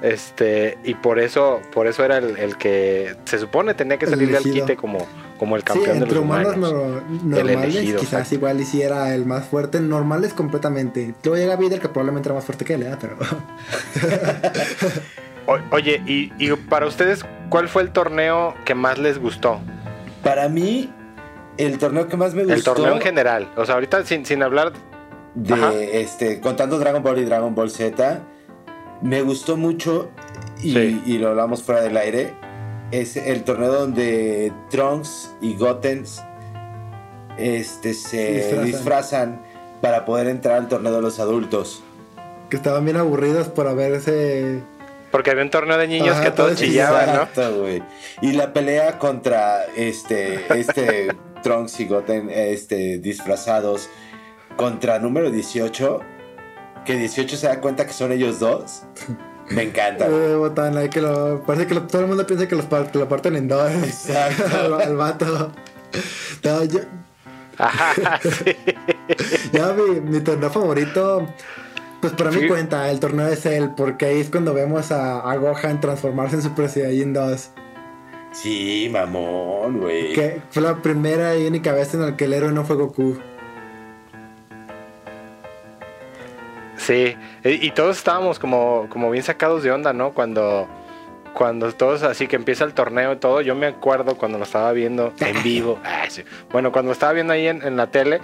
[0.02, 4.12] Este, y por eso, por eso era el, el que se supone tenía que El
[4.12, 5.00] salir del quite como,
[5.40, 6.74] como el Sí, campeón de entre los humanos humanos.
[6.74, 8.36] no- normales, elegido, quizás exacto.
[8.36, 9.80] igual hiciera el más fuerte.
[9.80, 11.16] Normales completamente.
[11.24, 12.96] Luego llega Videl, que probablemente era más fuerte que él, ¿eh?
[13.00, 13.18] pero.
[15.48, 19.60] O- oye, y, y para ustedes, ¿cuál fue el torneo que más les gustó?
[20.24, 20.92] Para mí,
[21.58, 22.56] el torneo que más me gustó.
[22.56, 23.50] El torneo en general.
[23.56, 24.74] O sea, ahorita sin, sin hablar
[25.36, 25.74] de Ajá.
[25.74, 28.22] este contando Dragon Ball y Dragon Ball Z
[29.02, 30.10] me gustó mucho
[30.64, 31.02] y, Sí.
[31.06, 32.34] y lo hablamos fuera del aire
[32.92, 36.24] es el torneo donde Trunks y Gotenks
[37.38, 38.66] este se Se disfrazan.
[38.66, 39.42] disfrazan.
[39.82, 41.84] para poder entrar al torneo de los adultos
[42.50, 44.62] que estaban bien aburridos por haberse.
[45.18, 47.12] Porque había un torneo de niños Ajá, que todos chillaban, ¿no?
[47.24, 47.82] Exacto, güey.
[48.22, 51.08] y la pelea contra este este
[51.42, 53.90] Trunks y Goten este disfrazados
[54.58, 56.02] contra número 18
[56.86, 58.84] que 18 se da cuenta que son ellos dos
[59.50, 62.56] me encanta Eh, botana, ahí que lo, parece que lo- todo el mundo piensa que,
[62.56, 63.72] los que lo parten en dos.
[63.72, 64.44] Exacto.
[64.56, 65.52] al, al vato.
[66.44, 66.82] No, yo,
[67.58, 68.56] Ajá, sí.
[69.52, 71.28] ya mi, mi torneo favorito,
[72.02, 72.48] pues para mi Sí.
[72.48, 76.42] cuenta, el torneo de Cell, porque ahí es cuando vemos a, a Gohan transformarse en
[76.42, 77.52] Super Saiyajin 2.
[78.32, 80.14] Sí, mamón, güey.
[80.14, 83.18] Que fue la primera y única vez en la que el héroe no fue Goku.
[86.76, 90.12] Sí, y, todos estábamos como, como bien sacados de onda, ¿no?
[90.14, 90.68] Cuando,
[91.34, 94.72] cuando todos así que empieza el torneo y todo, yo me acuerdo cuando lo estaba
[94.72, 96.06] viendo en vivo, ah,
[96.52, 98.22] bueno, cuando lo estaba viendo ahí en, en la tele,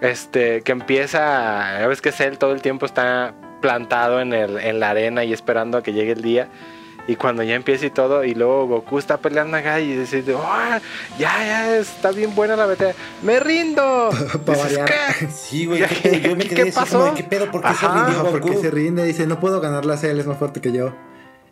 [0.00, 4.80] este, que empieza, ya ves que Cell todo el tiempo está plantado en, el, en
[4.80, 6.48] la arena y esperando a que llegue el día.
[7.08, 10.42] Y cuando ya empieza y todo, y luego Goku está peleando acá y dice, "Oh,
[11.18, 12.94] ya, ya, está bien buena la batalla.
[13.22, 14.10] ¡Me rindo!
[14.46, 14.78] Dices.
[14.84, 15.26] "¿Qué?".
[15.34, 16.98] Sí, güey, ¿qué yo me ¿Qué quedé así pasó?
[17.00, 17.50] como ¿qué pedo?
[17.50, 18.60] ¿Por qué se Ajá, rindió Ah, porque Goku?
[18.60, 20.94] se rinde, dice, no puedo ganar la Cell, es más fuerte que yo.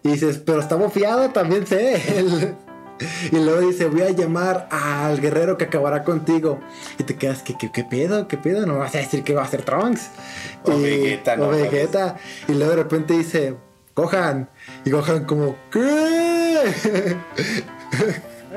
[0.03, 2.55] Y dices, pero está bofiado, también sé.
[3.33, 6.61] Y luego dice, voy a llamar al guerrero que acabará contigo.
[6.99, 8.27] Y te quedas, ¿qué, qué, qué pedo?
[8.29, 8.65] ¿Qué pedo?
[8.67, 10.09] No vas a decir que va a ser Trunks.
[10.65, 11.71] O Y- Vegeta, o no mames.
[11.71, 12.17] Vegeta.
[12.49, 13.55] Y luego de repente dice,
[13.95, 14.49] Gohan.
[14.85, 16.65] Y Gohan como, ¿qué?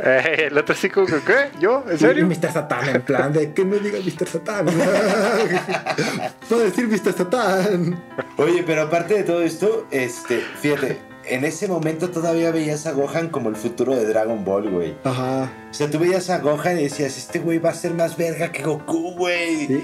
[0.02, 1.50] Eh, el otro así como, que, ¿qué?
[1.60, 1.84] ¿Yo?
[1.90, 2.26] ¿En Y serio?
[2.26, 2.54] Mr.
[2.54, 4.28] Satan, en plan de que no diga Mr.
[4.30, 4.66] Satan.
[6.48, 7.12] Puedo decir Mr.
[7.12, 8.02] Satan.
[8.38, 13.30] Oye, pero aparte de todo esto, este, fíjate, en ese momento todavía veías a Gohan
[13.30, 14.96] como el futuro de Dragon Ball, güey.
[15.04, 15.52] Ajá.
[15.70, 18.52] O sea, tú veías a Gohan y decías, este güey va a ser más verga
[18.52, 19.68] que Goku, güey.
[19.68, 19.84] Sí.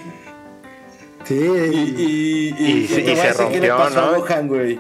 [1.26, 1.36] Sí.
[1.36, 4.20] Y, y, Y y voy a se rompió, pasó a ¿no?
[4.20, 4.80] Gohan, güey.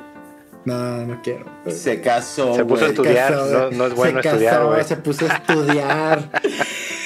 [0.65, 1.45] No, no quiero.
[1.69, 4.83] Se casó, Se puso a estudiar, casó, no- no es bueno se estudiar, casó, güey.
[4.83, 6.29] Se puso a estudiar.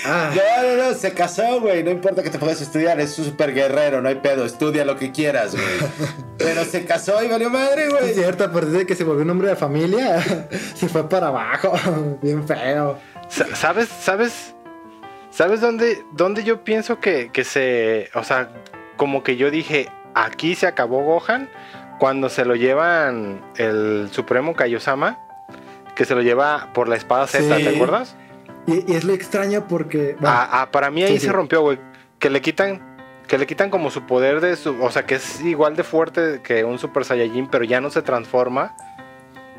[0.06, 1.84] Ah, No, no, no, se casó, güey.
[1.84, 4.46] No importa que te pongas a estudiar, es un super guerrero, no hay pedo.
[4.46, 5.68] Estudia lo que quieras, güey.
[6.38, 8.14] Pero se casó y valió madre, es güey.
[8.14, 10.22] cierto, a partir de que se volvió un hombre de familia,
[10.76, 11.74] se fue para abajo.
[12.22, 12.98] Bien feo.
[13.28, 13.90] Sa- ¿Sabes?
[13.90, 14.56] ¿Sabes?
[15.32, 18.10] ¿Sabes dónde, dónde yo pienso que, que se...
[18.16, 18.50] O sea,
[18.96, 21.50] como que yo dije, aquí se acabó Gohan
[22.00, 25.20] cuando se lo llevan el Supremo Kaiosama,
[25.96, 27.64] que se lo lleva por la espada Z, Sí.
[27.64, 28.16] ¿te acuerdas?
[28.68, 30.16] Y, y es lo extraño porque.
[30.20, 31.26] bueno, Ah, ah, para mí ahí Sí, sí.
[31.28, 31.80] se rompió, güey.
[32.20, 32.88] Que le quitan...
[33.28, 34.82] Que le quitan como su poder de su...
[34.84, 38.02] O sea, que es igual de fuerte que un Super Saiyajin, pero ya no se
[38.02, 38.76] transforma.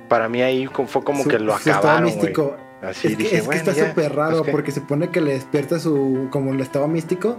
[0.09, 2.57] Para mí ahí fue como su- que lo acabaron, místico.
[2.83, 6.53] Así es que, está súper raro pues, porque se supone que le despierta su como
[6.53, 7.39] el estado místico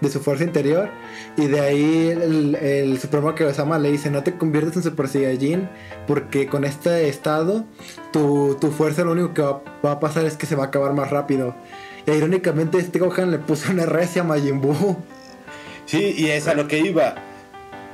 [0.00, 0.90] de su fuerza interior
[1.36, 5.68] y de ahí el, el Supremo Kaiosama le dice no te conviertes en Super Saiyajin
[6.06, 7.64] porque con este estado
[8.12, 10.66] tu, tu fuerza lo único que va, va a pasar es que se va a
[10.68, 11.54] acabar más rápido
[12.06, 14.96] y irónicamente este Gohan le puso una recia a Majin Buu
[15.88, 17.14] Sí, y es a lo que iba.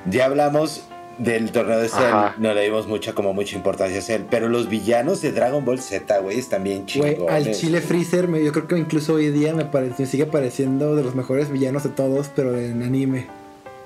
[0.06, 0.84] Ya hablamos
[1.18, 2.34] del torneo de Cell, Ajá.
[2.38, 5.80] no le dimos mucha, como mucha importancia a Cell, pero los villanos de Dragon Ball
[5.80, 7.30] Z, güey, están bien Güey, chingones.
[7.48, 10.96] al Chile Freezer, me- yo creo que incluso hoy día me, parece, me sigue pareciendo
[10.96, 13.26] de los mejores villanos de todos, pero en anime.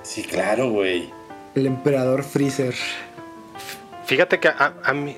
[0.02, 1.10] Sí, claro, güey.
[1.54, 2.74] El emperador Freezer.
[4.04, 5.16] Fíjate que a, a mí,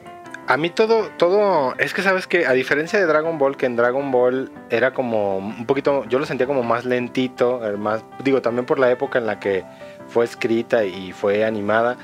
[0.49, 3.77] a mí todo, todo, es que sabes que a diferencia de Dragon Ball, que en
[3.77, 8.43] Dragon Ball era como un poquito, yo lo sentía como más lentito, el más, digo,
[8.43, 9.63] también por la época en la que
[10.11, 11.97] fue escrita y fue animada,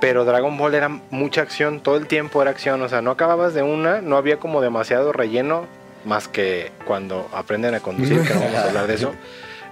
[0.00, 3.54] pero Dragon Ball era mucha acción, todo el tiempo era acción, o sea, no acababas
[3.54, 5.66] de una, no había como demasiado relleno,
[6.04, 9.14] más que cuando aprenden a conducir, que no vamos a hablar de eso.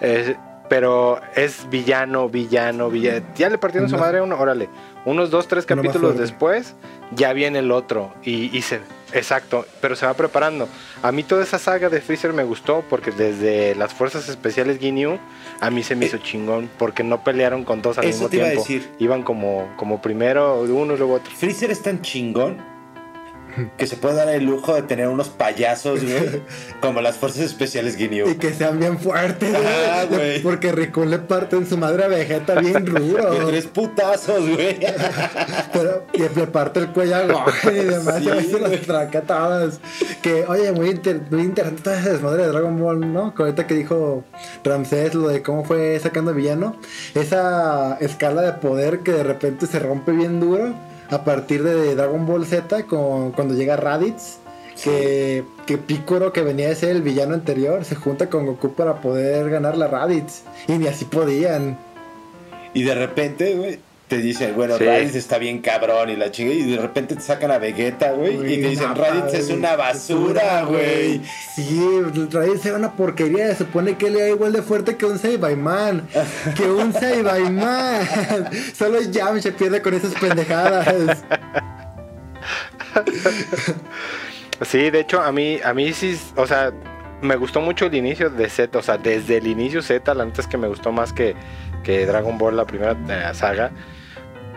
[0.03, 0.37] Eh,
[0.69, 3.25] pero es villano, villano, villano.
[3.35, 4.69] Ya le partieron su madre uno, órale.
[5.07, 6.75] Unos dos, tres capítulos después,
[7.13, 8.13] ya viene el otro.
[8.23, 8.81] Y, y se.
[9.13, 10.69] Exacto, pero se va preparando.
[11.03, 15.19] A mí toda esa saga de Freezer me gustó porque desde las fuerzas especiales Ginyu,
[15.61, 18.47] a mí se me hizo chingón porque no pelearon con todos al mismo te iba
[18.47, 18.63] a tiempo.
[18.65, 18.91] decir.
[18.99, 21.33] Iban como, como primero uno y luego otro.
[21.35, 22.57] Freezer es tan chingón
[23.77, 26.43] que se puede dar el lujo de tener unos payasos, güey,
[26.81, 28.29] como las fuerzas especiales Ginyu.
[28.29, 30.43] Y que sean bien fuertes, Ah, güey.
[30.43, 33.47] Porque Riku le parte en su madre a Vegeta bien De rudo.
[33.49, 34.79] tres putazos, güey.
[35.73, 37.27] Pero, y le parte el cuello a y
[37.85, 38.17] demás.
[38.19, 39.81] Sí, y a veces las tracatadas.
[40.23, 43.35] Que, oye, muy, inter- muy interesante toda esa desmadre de Dragon Ball, ¿no?
[43.35, 44.25] Que ahorita que dijo
[44.65, 46.77] Ramsés lo de cómo fue sacando villano.
[47.15, 50.75] Esa escala de poder que de repente se rompe bien duro
[51.11, 54.39] a partir de Dragon Ball Z con, cuando llega Raditz.
[54.83, 59.01] Que, que Piccolo, que venía de ser el villano anterior, se junta con Goku para
[59.01, 60.43] poder ganar la Raditz.
[60.69, 61.79] Y ni así podían.
[62.75, 64.85] Y de repente, güey, te dicen, bueno, Sí.
[64.85, 66.53] Raditz está bien cabrón y la chinga.
[66.53, 70.63] Y de repente te sacan a Vegeta, güey, y te dicen, Raditz es una basura,
[70.65, 71.21] güey.
[71.55, 71.81] Sí,
[72.31, 73.49] Raditz era una porquería.
[73.49, 76.07] Se supone que él era igual de fuerte que un Saibaiman.
[76.57, 78.07] que un Saibaiman.
[78.77, 81.25] Solo Yamcha pierde con esas pendejadas.
[84.63, 86.73] Sí, de hecho, a mí, a mí sí, o sea,
[87.21, 90.41] me gustó mucho el inicio de Z, o sea, desde el inicio Z, la neta
[90.41, 91.35] es que me gustó más que,
[91.85, 93.71] que Dragon Ball, la primera eh, saga.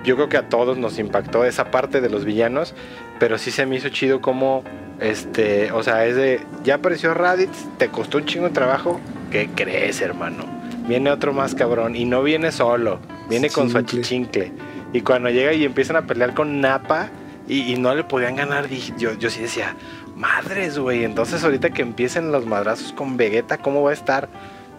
[0.04, 2.74] Yo creo que a todos nos impactó esa parte de los villanos,
[3.20, 4.64] pero sí se me hizo chido como,
[5.00, 9.00] este, o sea, es de, ya apareció Raditz, te costó un chingo de trabajo,
[9.32, 10.46] ¿qué crees, hermano?
[10.88, 14.00] Viene otro más cabrón, y no viene solo, viene con su Chincle.
[14.00, 14.52] achichincle.
[14.94, 17.10] Y cuando llega y empiezan a pelear con Nappa,
[17.48, 19.76] y, y no le podían ganar, yo, yo sí decía,
[20.16, 21.04] madres, güey.
[21.04, 24.30] Entonces, ahorita que empiecen los madrazos con Vegeta, ¿cómo va a estar?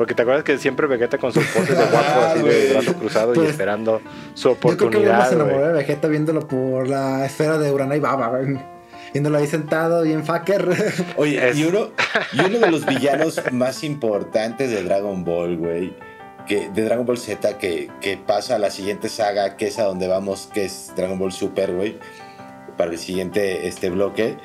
[0.00, 3.32] Porque te acuerdas que siempre Vegeta con sus poses de guapo, así de brazo cruzado
[3.34, 4.00] y Pues, esperando
[4.32, 7.70] su Yo creo que uno oportunidad, se enamoró de Vegeta viéndolo por la esfera de
[7.70, 8.28] Urana y Baba.
[8.28, 8.58] güey.
[9.12, 10.70] Viéndolo ahí sentado, bien fucker.
[11.18, 11.90] Oye, Es- y, uno,
[12.32, 15.94] y uno de los villanos más importantes de Dragon Ball, güey,
[16.46, 19.82] que, de Dragon Ball Z, que, que pasa a la siguiente saga, que es a
[19.84, 21.98] donde vamos, que es Dragon Ball Super, güey,
[22.78, 24.38] para el siguiente este bloque,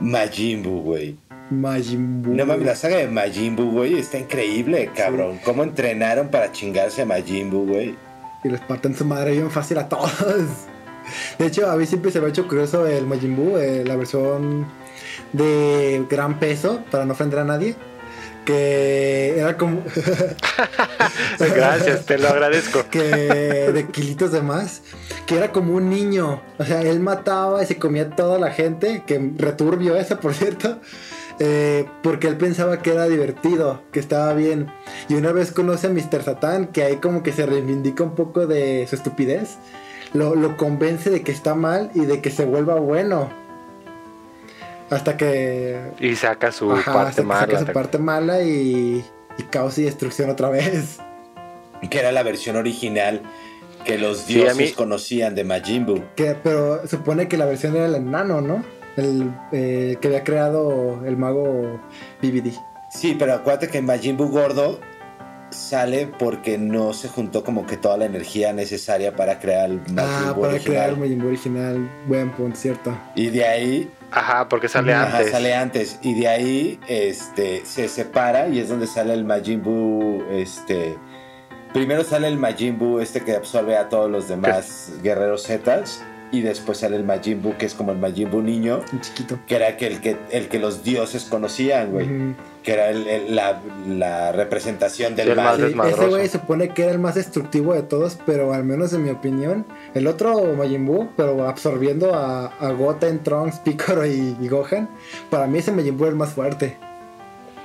[0.00, 1.16] Majin Buu, güey.
[1.50, 2.34] Majin Buu.
[2.34, 5.38] No mames, la saga de Majin Buu, güey, está increíble, cabrón.
[5.44, 7.94] ¿Cómo entrenaron para chingarse a Majin Buu, güey?
[8.44, 10.10] Y les parten su madre bien fácil a todos.
[11.38, 13.96] De hecho, a mí siempre se me ha hecho curioso el Majin Buu, eh, la
[13.96, 14.66] versión
[15.32, 17.74] de gran peso, para no ofender a nadie.
[18.44, 19.82] Que era como.
[21.38, 22.84] Gracias, te lo agradezco.
[22.90, 24.82] que de kilitos de más,
[25.26, 26.40] que era como un niño.
[26.58, 30.80] O sea, él mataba y se comía toda la gente, que returbio eso, por cierto.
[31.40, 34.68] Eh, porque él pensaba que era divertido, que estaba bien.
[35.08, 36.22] Y una vez conoce a Mr.
[36.24, 39.56] Satan, que ahí como que se reivindica un poco de su estupidez.
[40.14, 43.28] Lo, lo convence de que está mal y de que se vuelva bueno.
[44.90, 47.40] Hasta que Y saca su ajá, parte hasta que mala.
[47.46, 49.04] saca su te- parte mala y,
[49.36, 50.98] y caos y destrucción otra vez.
[51.90, 53.20] Que era la versión original
[53.84, 56.02] que los Sí, dioses mí- conocían de Majin Buu.
[56.16, 58.64] Que, pero supone que la versión era el enano, ¿no?
[58.98, 61.80] El eh, que había creado el mago
[62.22, 62.52] BBD.
[62.90, 64.80] Sí, pero acuérdate que Majin Buu gordo
[65.50, 69.98] sale porque no se juntó como que toda la energía necesaria para crear el Majin
[69.98, 70.62] Ah, Buu para original.
[70.64, 71.90] crear el Majin Buu original.
[72.06, 72.98] Buen punto, cierto.
[73.14, 75.32] Y de ahí Ajá, porque sale ajá, antes.
[75.32, 75.98] sale antes.
[76.02, 80.22] Y de ahí este, se separa y es donde sale el Majin Buu.
[80.30, 80.96] Este,
[81.72, 86.02] primero sale el Majin Buu este que absorbe a todos los demás guerreros Zetas.
[86.30, 88.80] Y después sale el Majin Buu que es como el Majin Buu niño.
[88.92, 89.38] Un chiquito.
[89.46, 92.06] Que era que el que, el que los dioses conocían, güey.
[92.62, 95.36] Que era el- el- la, la representación del Sí, el
[95.74, 95.88] mal.
[95.88, 99.10] ese güey supone que era el más destructivo de todos, pero al menos en mi
[99.10, 99.64] opinión,
[99.94, 104.86] el otro Majin Buu, pero absorbiendo a, a Goten, Trunks, Piccolo y, y Gohan,
[105.30, 106.76] para mí ese Majin Buu es el más fuerte.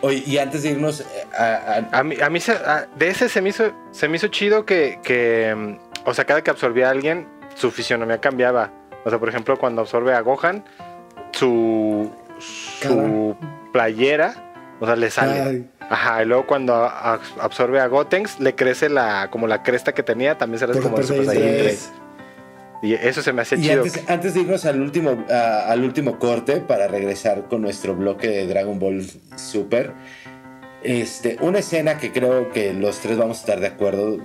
[0.02, 1.06] Oye, y antes de irnos eh,
[1.38, 2.04] a, a...
[2.04, 2.54] mí, a mí se,
[2.98, 6.42] de ese se me hizo, se me hizo chido que, que, mm, o sea, cada
[6.44, 7.26] que absorbía a alguien,
[7.56, 8.72] su fisionomía cambiaba.
[9.06, 10.64] O sea, por ejemplo, cuando absorbe a Gohan,
[11.32, 13.36] su, su
[13.72, 14.34] playera,
[14.80, 15.42] o sea, le sale.
[15.42, 15.70] Ay.
[15.90, 20.38] Ajá, y luego cuando absorbe a Gotenks, le crece la, como la cresta que tenía,
[20.38, 21.92] también se le hace como el Super Saiyan Saiyan 3.
[22.84, 23.84] Y eso se me hacía y chido.
[23.84, 28.28] antes, antes de irnos al último, a- al último corte para regresar con nuestro bloque
[28.30, 29.94] de Dragon Ball Super,
[30.84, 34.18] este, una escena que creo que los tres vamos a estar de acuerdo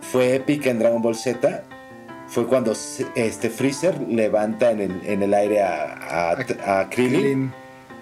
[0.00, 1.62] fue épica en Dragon Ball Z.
[2.34, 2.72] Fue cuando
[3.14, 7.52] este Freezer levanta en el, en el aire a, a, a Krillin,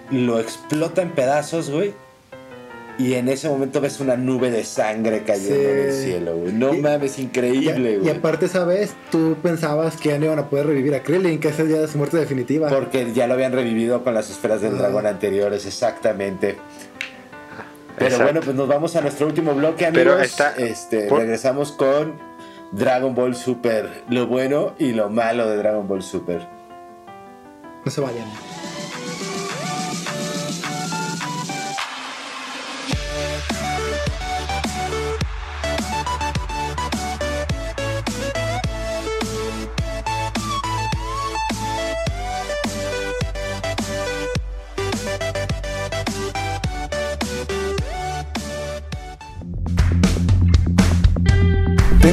[0.09, 0.25] Krillin.
[0.25, 1.93] lo explota en pedazos, güey.
[2.97, 5.61] Y en ese momento ves una nube de sangre cayendo Sí.
[5.75, 6.51] del cielo, güey.
[6.53, 8.09] No Y- mames, Y, increíble, y güey.
[8.17, 11.49] aparte, esa vez tú pensabas que ya no iban a poder revivir a Krillin, que
[11.49, 12.69] esa ya es su muerte definitiva.
[12.69, 14.79] Porque ya lo habían revivido con las esferas del Ah.
[14.79, 16.55] dragón anteriores, exactamente.
[17.97, 18.23] Pero Exacto.
[18.23, 20.03] bueno, pues nos vamos a nuestro último bloque, amigos.
[20.13, 22.32] Pero está- este, por- regresamos con
[22.73, 26.47] Dragon Ball Super, lo bueno y lo malo de Dragon Ball Super.
[27.85, 28.25] No se vayan.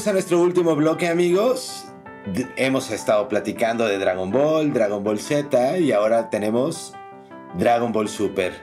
[0.00, 1.84] Bienvenidos a nuestro último bloque, amigos.
[2.32, 6.94] D- hemos estado platicando de Dragon Ball, Dragon Ball Z y ahora tenemos
[7.58, 8.54] Dragon Ball Super.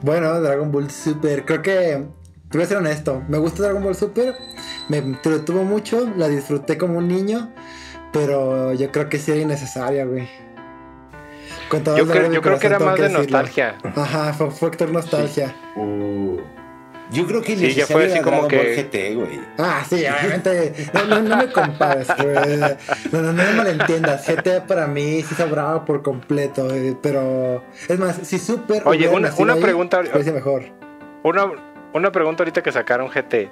[0.00, 2.06] Bueno, Dragon Ball Super, creo que
[2.50, 3.22] te voy a ser honesto.
[3.28, 4.34] Me gusta Dragon Ball Super,
[4.88, 7.52] me entretuvo mucho, la disfruté como un niño,
[8.14, 10.26] pero yo creo que sí era innecesaria, güey.
[11.70, 13.18] Yo, creo- yo que era más de decirlo.
[13.24, 13.76] nostalgia.
[13.94, 15.54] Ajá, fue factor nostalgia.
[17.10, 19.40] Yo creo que Sí, ya fue así como que- GT, güey.
[19.58, 20.72] Ah, sí, obviamente.
[20.92, 22.58] No, no, no me compares, güey.
[23.12, 24.26] No, no, no me malentiendas.
[24.26, 26.68] GTA para mí sí sobraba por completo.
[27.02, 28.82] Pero es más, si Super.
[28.86, 30.64] Oye, una- una ahí, pregunta- parece mejor.
[31.22, 31.50] Una,
[31.92, 33.50] una pregunta ahorita que sacaron GT.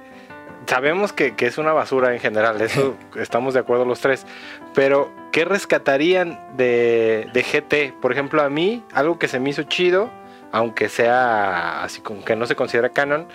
[0.66, 4.26] Sabemos que, que es una basura en general, eso estamos de acuerdo los tres.
[4.74, 7.92] Pero, ¿qué rescatarían de, de GT?
[8.00, 10.10] Por ejemplo, a mí, algo que se me hizo chido,
[10.54, 13.26] aunque sea así como que no se considera canon,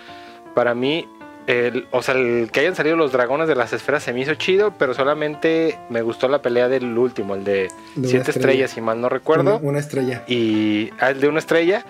[0.54, 1.06] para mí,
[1.46, 4.34] el, o sea, el que hayan salido los dragones de las esferas se me hizo
[4.34, 8.30] chido, pero solamente me gustó la pelea del último, el de siete estrella.
[8.30, 9.58] estrellas, si mal no recuerdo.
[9.58, 10.24] Una, una estrella.
[10.28, 11.84] y ah, el de una estrella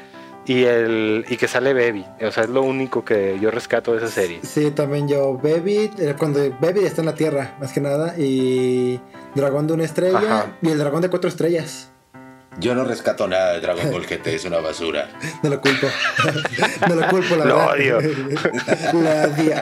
[0.47, 2.05] y el y que sale Baby.
[2.27, 4.41] O sea, es lo único que yo rescato de esa serie.
[4.43, 5.35] Sí, también yo.
[5.35, 8.15] Baby, eh, cuando Baby está en la tierra, más que nada.
[8.19, 8.99] Y
[9.37, 10.19] Dragón de una estrella.
[10.19, 10.57] Ajá.
[10.61, 11.93] Y el dragón de cuatro estrellas.
[12.59, 15.09] Yo no rescato nada de Dragon Ball GT, es una basura.
[15.43, 15.87] No lo culpo.
[16.89, 17.73] no lo culpo, la Lo verdad.
[17.75, 18.01] odio.
[18.93, 19.55] lo odio.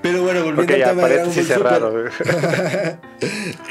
[0.00, 2.98] Pero bueno, volviendo Ok, al tema de Dragon Ball Super.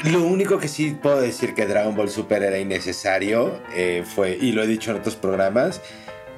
[0.12, 4.52] Lo único que sí puedo decir que Dragon Ball Super era innecesario eh, fue, y
[4.52, 5.80] lo he dicho en otros programas,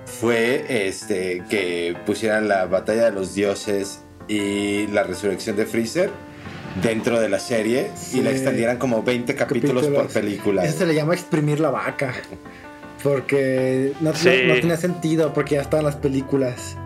[0.06, 6.10] fue este que pusieran la batalla de los dioses y la resurrección de Freezer
[6.82, 8.36] dentro de la serie y la Sí.
[8.36, 10.64] extendieran como 20 capítulos, por película.
[10.64, 12.12] Eso se le llama exprimir la vaca.
[13.02, 14.28] Porque no, Sí.
[14.46, 16.76] no tenía sentido, porque ya estaban las películas.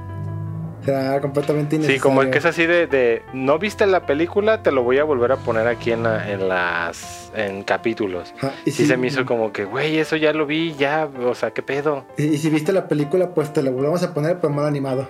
[0.87, 2.03] Era completamente Sí, innecesario.
[2.03, 5.05] como el que es así de, de, no viste la película, te lo voy a
[5.05, 8.35] volver a poner aquí en, la- en las en capítulos.
[8.37, 11.09] Ajá, y Sí si- se me hizo como que, güey, eso ya lo vi, ya,
[11.27, 12.05] o sea, qué pedo.
[12.19, 15.09] Y, y si viste la película, pues te lo volvemos a poner, pero mal animado.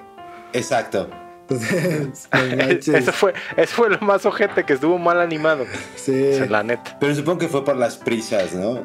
[0.53, 1.11] Exacto.
[1.49, 2.95] Entonces, no.
[2.99, 5.67] Eso fue, eso fue lo más ojete que estuvo mal animado.
[5.95, 6.33] Sí.
[6.49, 6.97] La neta.
[6.99, 8.81] Pero supongo que fue por las prisas, ¿no?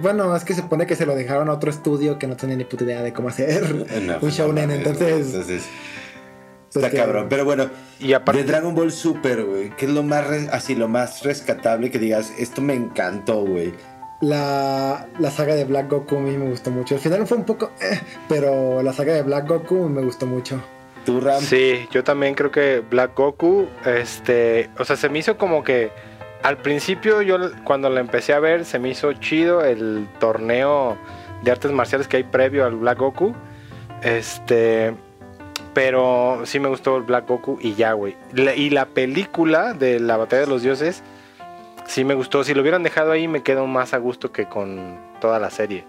[0.00, 2.56] Bueno, es que se supone que se lo dejaron a otro estudio que no tenía
[2.56, 3.62] ni puta idea de cómo hacer
[4.02, 5.26] No, un shounen, no mames, entonces...
[5.26, 5.62] entonces
[6.72, 7.26] pues está que- cabrón.
[7.28, 10.74] Pero bueno, Y aparte, de Dragon Ball Super, güey, ¿qué es lo más re- así
[10.74, 13.72] lo más rescatable que digas, esto me encantó, güey?
[14.20, 16.96] la, la saga de Black Goku a mí me gustó mucho.
[16.96, 20.60] El final fue un poco, eh, pero la saga de Black Goku me gustó mucho.
[21.40, 25.90] Sí, yo también creo que Black Goku, este, o sea, se me hizo como que
[26.42, 30.96] al principio yo cuando la empecé a ver se me hizo chido el torneo
[31.42, 33.34] de artes marciales que hay previo al Black Goku.
[34.02, 34.94] Este,
[35.74, 38.16] pero sí me gustó el Black Goku y ya, güey.
[38.56, 41.02] Y la película de la batalla de los dioses
[41.86, 42.44] sí me gustó.
[42.44, 45.84] Si lo hubieran dejado ahí me quedo más a gusto que con toda la serie.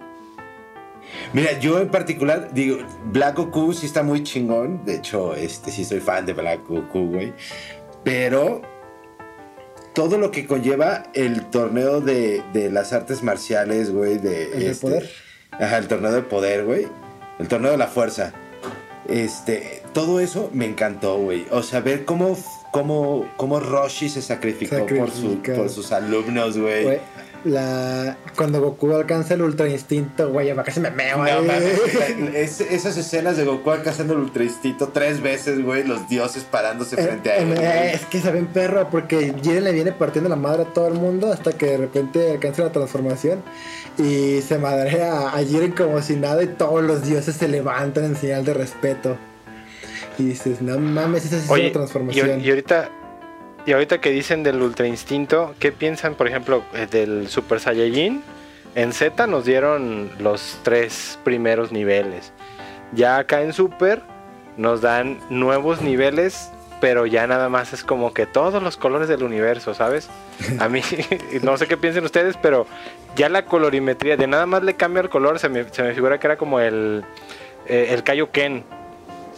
[1.33, 4.83] Mira, yo en particular, digo, Black Goku sí está muy chingón.
[4.85, 7.33] De hecho, este sí soy fan de Black Goku, güey.
[8.03, 8.61] Pero
[9.93, 14.51] todo lo que conlleva el torneo de, de las artes marciales, güey, de...
[14.53, 15.09] ¿El de poder?
[15.51, 16.87] Ajá, el torneo de poder, güey.
[17.39, 18.33] El torneo de la fuerza.
[19.07, 21.45] Este, todo eso me encantó, güey.
[21.51, 22.37] O sea, ver cómo,
[22.71, 26.85] cómo, cómo Roshi se sacrificó por, su- por sus alumnos, güey.
[27.45, 31.23] La, cuando Goku alcanza el ultra instinto, güey, ya casi me meo, No,
[32.35, 36.99] es- esas escenas de Goku alcanzando el ultra instinto tres veces, güey, los dioses parándose
[36.99, 37.51] Eh, frente a él.
[37.53, 37.93] eh, güey.
[37.95, 41.31] es que saben perro porque Jiren le viene partiendo la madre a todo el mundo
[41.31, 43.41] hasta que de repente alcanza la transformación
[43.97, 48.15] y se madrea a Jiren como si nada y todos los dioses se levantan en
[48.17, 49.15] señal de respeto.
[50.17, 52.41] Y dices, no mames, esa es Oye, y, transformación.
[52.41, 52.89] y ahorita
[53.65, 58.23] y ahorita que dicen del ultra instinto, ¿qué piensan, por ejemplo, eh, del Super Saiyajin?
[58.75, 62.31] En Z nos dieron los tres primeros niveles.
[62.93, 64.01] Ya acá en Super
[64.57, 69.23] nos dan nuevos niveles, pero ya nada más es como que todos los colores del
[69.23, 70.09] universo, ¿sabes?
[70.59, 70.81] A mí,
[71.43, 72.67] no sé qué piensen ustedes, pero
[73.15, 76.19] ya la colorimetría, de nada más le cambia el color, se me, se me figura
[76.19, 77.03] que era como el,
[77.67, 78.63] eh, el Kaioken,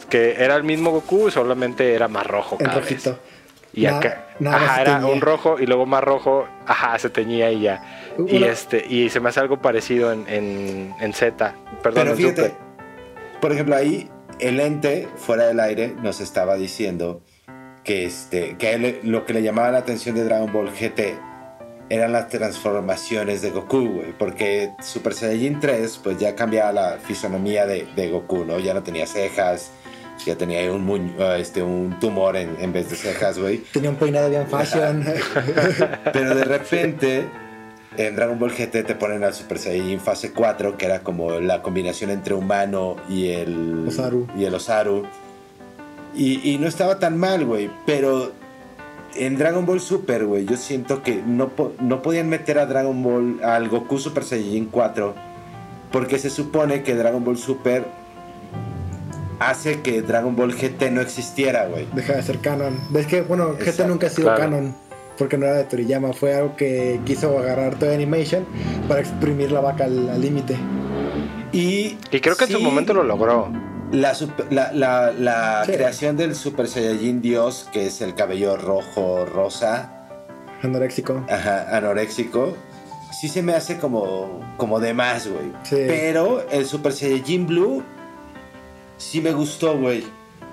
[0.09, 2.57] que era el mismo Goku, solamente era más rojo.
[2.59, 2.89] El cada vez.
[2.89, 3.30] rojito.
[3.73, 7.61] Y acá, nada ajá, era un rojo y luego más rojo, ajá, se teñía y
[7.61, 7.81] ya.
[8.27, 12.15] Y Una- este, y se me hace algo parecido en, en, en Z, perdón, Pero
[12.17, 12.57] fíjate, Super.
[13.39, 14.09] por ejemplo, ahí
[14.39, 17.21] el ente fuera del aire nos estaba diciendo
[17.85, 21.15] que, este, que él lo que le llamaba la atención de Dragon Ball GT
[21.89, 27.65] eran las transformaciones de Goku, güey, porque Super Saiyajin 3 pues ya cambiaba la fisonomía
[27.65, 28.59] de, de Goku, ¿no?
[28.59, 29.71] Ya no tenía cejas,
[30.25, 33.59] ya tenía un, muñ- ah, este, un tumor en, en vez de cejas, güey.
[33.73, 35.03] Tenía un peinado bien fashion.
[36.13, 37.25] Pero de repente,
[37.97, 41.61] en Dragon Ball GT te ponen al Super Saiyajin fase 4, que era como la
[41.61, 44.27] combinación entre humano y el Osaru.
[44.37, 45.05] Y el Osaru.
[46.15, 47.69] Y, y no estaba tan mal, güey.
[47.85, 48.31] Pero
[49.15, 53.01] en Dragon Ball Super, güey, yo siento que no, po- no podían meter a Dragon
[53.03, 55.15] Ball, al Goku Super Saiyajin 4,
[55.91, 57.85] porque se supone que Dragon Ball Super
[59.49, 61.87] hace que Dragon Ball GT no existiera, güey.
[61.93, 62.79] Deja de ser canon.
[62.89, 64.41] Ves que, bueno, GT nunca ha sido claro.
[64.41, 64.75] canon.
[65.17, 66.13] Porque no era de Toriyama.
[66.13, 68.45] Fue algo que quiso agarrar toda Animation
[68.87, 70.55] para exprimir la vaca al límite.
[71.51, 73.51] Y, Y creo que en su momento lo logró.
[73.91, 75.73] La, super- la, la- la Sí.
[75.73, 80.07] creación del Super Saiyajin Dios, que es el cabello rojo, rosa,
[80.63, 81.25] Anoréxico.
[81.29, 82.55] ajá, anoréxico,
[83.19, 85.51] sí se me hace como, como de más, güey.
[85.63, 85.75] Sí.
[85.87, 87.83] Pero el Super Saiyajin Blue
[89.01, 90.03] sí me gustó, güey.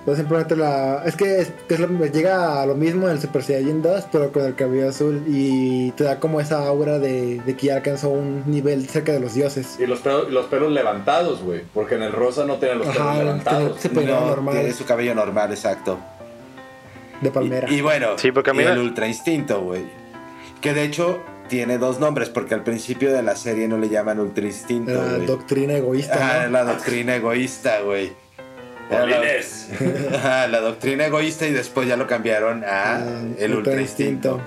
[0.05, 1.03] Pues simplemente la.
[1.05, 4.05] Es que, es, que es lo- llega a lo mismo en el Super Saiyajin 2,
[4.11, 5.22] pero con el cabello azul.
[5.26, 9.20] Y te da como esa aura de, de que ya alcanzó un nivel cerca de
[9.20, 9.76] los dioses.
[9.78, 11.62] Y los pelos, los pelos levantados, güey.
[11.74, 13.78] Porque en el rosa no tienen los pelos levantados.
[13.88, 14.55] Peinaba No, normal.
[14.55, 15.99] tiene su cabello normal, exacto.
[17.20, 17.68] De palmera.
[17.70, 19.82] Y, y bueno, Sí, porque y el Ultra Instinto, güey.
[20.62, 24.20] Que de hecho tiene dos nombres, porque al principio de la serie no le llaman
[24.20, 26.14] Ultra Instinto, la doctrina egoísta.
[26.14, 26.51] Ajá, ¿no?
[26.53, 28.12] la doctrina egoísta, güey.
[28.91, 34.41] Era la, doctrina egoísta y después ya lo cambiaron a Ah, el Ultra instinto.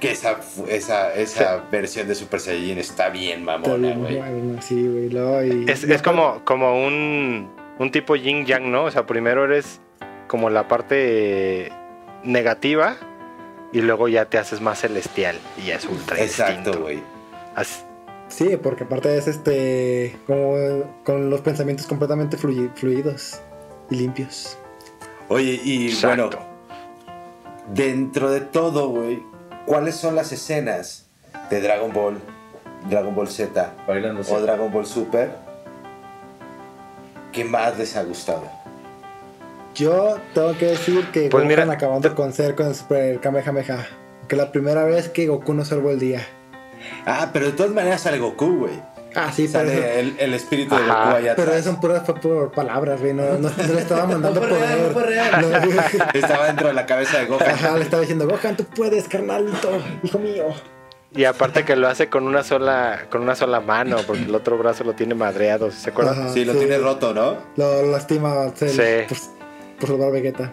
[0.00, 4.16] Que esa, esa, esa versión de Super Saiyajin está bien mamona, güey.
[4.16, 5.08] bueno, sí, güey.
[5.10, 8.84] luego y- Es, es como, como un, un tipo yin yang, ¿no?
[8.84, 9.80] O sea, primero eres
[10.26, 11.70] como la parte
[12.24, 12.96] negativa
[13.72, 16.80] y luego ya te haces más celestial y ya es ultra Exacto, instinto.
[16.80, 17.02] güey.
[17.54, 17.82] Así-
[18.28, 20.16] Sí, porque aparte es este.
[20.26, 20.56] Como
[21.04, 23.42] con los pensamientos completamente flui- fluidos
[23.92, 24.56] y limpios.
[25.28, 26.28] Oye, y Exacto.
[26.28, 26.46] bueno,
[27.74, 29.22] dentro de todo, güey,
[29.66, 31.06] ¿cuáles son las escenas
[31.50, 32.18] de Dragon Ball,
[32.90, 35.30] Dragon Ball Z Bailando o Dragon Ball Super
[37.32, 38.42] que más les ha gustado?
[39.74, 43.86] Yo tengo que decir que Pues Gohan mira, acabando con ser con el Super Kamehameha.
[44.28, 46.26] Que la primera vez que Goku no salvó el día.
[47.06, 48.91] Ah, pero de todas maneras sale Goku, güey.
[49.14, 50.82] Ah, sí, pero, Sale el, el espíritu de.
[50.82, 52.04] Goku allá pero atrás.
[52.04, 53.12] fue por palabras, güey.
[53.14, 54.68] No, no, no le estaba mandando No fue poder.
[54.68, 55.40] real, no fue real.
[56.12, 57.50] No, Estaba dentro de la cabeza de Gohan.
[57.50, 59.70] Ajá, le estaba diciendo, Gohan, tú puedes, carnalito,
[60.02, 60.46] hijo mío.
[61.14, 64.56] Y aparte que lo hace con una sola, con una sola mano, porque el otro
[64.56, 66.18] brazo lo tiene madreado, ¿se acuerdan?
[66.18, 67.36] Ajá, Sí, lo tiene roto, ¿no?
[67.56, 68.66] Lo lastima Sí.
[69.08, 69.18] por,
[69.78, 70.52] por salvar Vegeta.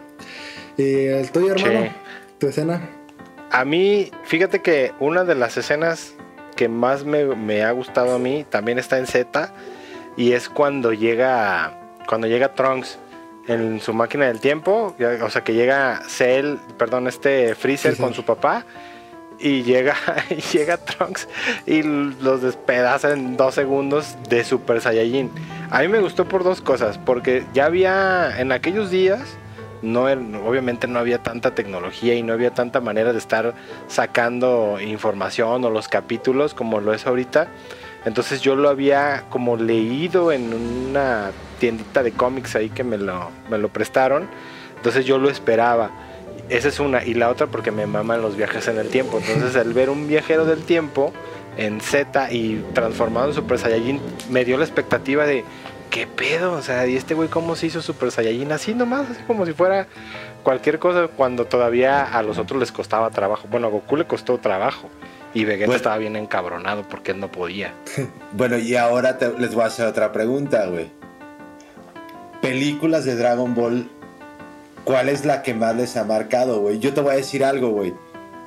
[0.75, 1.83] ¿Y el tuyo, hermano?
[1.83, 1.91] Sí.
[2.39, 2.81] ¿Tu escena?
[3.51, 6.13] A mí, fíjate que una de las escenas
[6.59, 9.53] que más me, me ha gustado a mí también está en Z
[10.17, 11.71] y es cuando llega
[12.05, 12.99] cuando llega Trunks
[13.47, 14.93] en su máquina del tiempo,
[15.23, 17.97] o sea que llega Cell, perdón, este Freezer Freezer.
[17.97, 18.65] con su papá
[19.39, 19.95] y llega
[20.29, 21.29] y llega Trunks
[21.65, 25.31] y los despedaza en dos segundos de Super Saiyajin.
[25.71, 29.37] A mí me gustó por dos cosas, porque ya había en aquellos días
[29.81, 33.53] no er- obviamente no había tanta tecnología y no había tanta manera de estar
[33.87, 37.47] sacando información o los capítulos como lo es ahorita.
[38.05, 43.29] Entonces yo lo había como leído en una tiendita de cómics ahí que me lo,
[43.49, 44.27] me lo prestaron.
[44.77, 45.89] Entonces yo lo esperaba.
[46.47, 47.03] Esa es una.
[47.03, 49.19] Y la otra porque me maman los viajes en el tiempo.
[49.19, 51.11] Entonces el ver un viajero del tiempo
[51.57, 53.99] en Z y transformado en Super Saiyajin
[54.29, 55.43] me dio la expectativa de
[55.89, 56.53] ¿qué pedo?
[56.53, 58.51] O sea, ¿y este güey cómo se hizo Super Saiyajin?
[58.51, 59.87] Así nomás, así como si fuera
[60.43, 63.47] cualquier cosa cuando todavía a los otros les costaba trabajo.
[63.49, 64.89] Bueno, a Goku le costó trabajo.
[65.33, 65.77] Y Vegeta Bueno.
[65.77, 67.73] estaba bien encabronado porque él no podía.
[68.33, 70.89] Bueno, y ahora te- les voy a hacer otra pregunta, güey.
[72.41, 73.89] Películas de Dragon Ball,
[74.85, 76.79] ¿cuál es la que más les ha marcado, güey?
[76.79, 77.93] Yo te voy a decir algo, güey.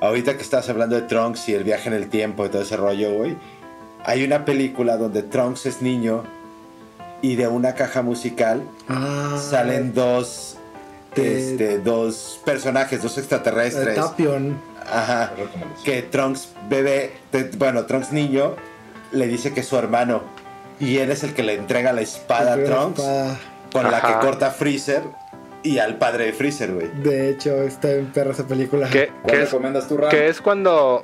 [0.01, 2.75] Ahorita que estás hablando de Trunks y el viaje en el tiempo y todo ese
[2.75, 3.37] rollo, güey.
[4.05, 6.23] Hay una película donde Trunks es niño
[7.23, 10.57] y de una caja musical Ah, salen dos,
[11.15, 13.95] de- este, dos personajes, dos extraterrestres.
[13.95, 14.61] Tapion.
[14.85, 15.31] Ajá.
[15.83, 17.13] Que Trunks bebé,
[17.57, 18.55] bueno, Trunks niño,
[19.11, 20.21] le dice que es su hermano.
[20.79, 23.01] Y él es el que le entrega la espada a Trunks
[23.71, 25.01] con la que corta a Freezer
[25.63, 26.89] y al padre de Freezer, güey.
[27.01, 28.89] De hecho, está en perra esa película.
[28.89, 30.09] ¿Qué, ¿Cuál qué es, recomiendas tú, Ram?
[30.09, 31.01] que es cuando,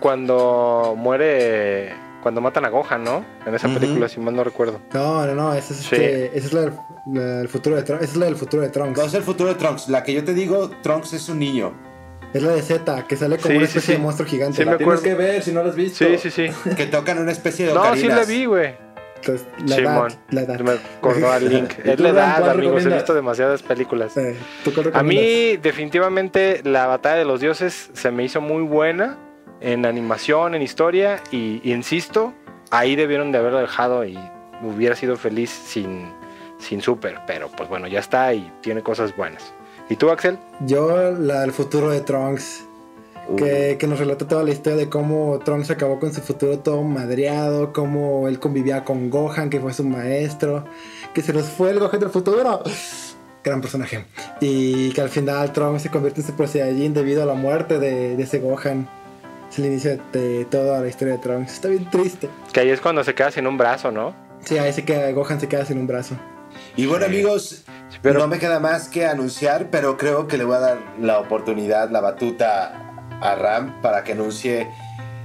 [0.00, 1.94] cuando muere,
[2.26, 3.24] cuando matan a Gohan, ¿no?
[3.46, 4.80] En esa película, si mal no recuerdo.
[4.92, 5.94] No, no, no, esa es, Sí.
[5.94, 6.72] este, esa es la,
[7.38, 8.02] del futuro de Trunks.
[8.02, 8.98] Esa es la del futuro de Trunks.
[8.98, 9.88] No es el futuro de Trunks.
[9.88, 11.72] La que yo te digo, Trunks es un niño.
[12.34, 13.92] Es la de Z, que sale como Sí, una especie sí.
[13.92, 14.56] de monstruo gigante.
[14.56, 15.02] Sí, me tienes acuerdo.
[15.04, 16.04] que ver si no la has visto.
[16.04, 16.50] Sí, sí, sí.
[16.74, 18.74] Que tocan una especie de No, sí la vi, güey.
[19.18, 20.10] Entonces, la Simón.
[20.10, 20.60] edad, la edad.
[20.62, 21.70] Me acordó al Link.
[21.84, 22.84] ¿Y Es la edad, amigos.
[22.84, 24.16] He visto demasiadas películas.
[24.16, 28.62] Eh, ¿tú cuál A mí, definitivamente, la batalla de los dioses se me hizo muy
[28.64, 29.16] buena
[29.60, 31.22] en animación, en historia.
[31.30, 32.32] Y, y insisto,
[32.70, 34.18] ahí debieron de haberlo dejado y
[34.62, 36.12] hubiera sido feliz sin,
[36.58, 37.20] sin Super.
[37.26, 39.52] Pero pues bueno, ya está y tiene cosas buenas.
[39.88, 40.38] ¿Y tú, Axel?
[40.66, 42.64] Yo, la del futuro de Trunks.
[43.36, 46.84] Que, que nos relata toda la historia de cómo Trunks acabó con su futuro todo
[46.84, 50.64] madreado, cómo él convivía con Gohan, que fue su maestro,
[51.12, 52.62] que se nos fue el Gohan del futuro.
[53.42, 54.04] Gran personaje.
[54.40, 58.16] Y que al final Trunks se convierte en Super Saiyajin debido a la muerte de,
[58.16, 58.88] de ese Gohan.
[59.56, 61.50] Es el inicio de toda la historia de Trunks.
[61.54, 62.28] Está bien triste.
[62.52, 64.14] Que ahí es cuando se queda sin un brazo, ¿no?
[64.44, 66.14] Sí, ahí se queda, Gohan se queda sin un brazo.
[66.76, 70.44] Y bueno, amigos, Sí, pero- no me queda más que anunciar, pero creo que le
[70.44, 72.70] voy a dar la oportunidad, la batuta
[73.22, 74.68] a Ram para que anuncie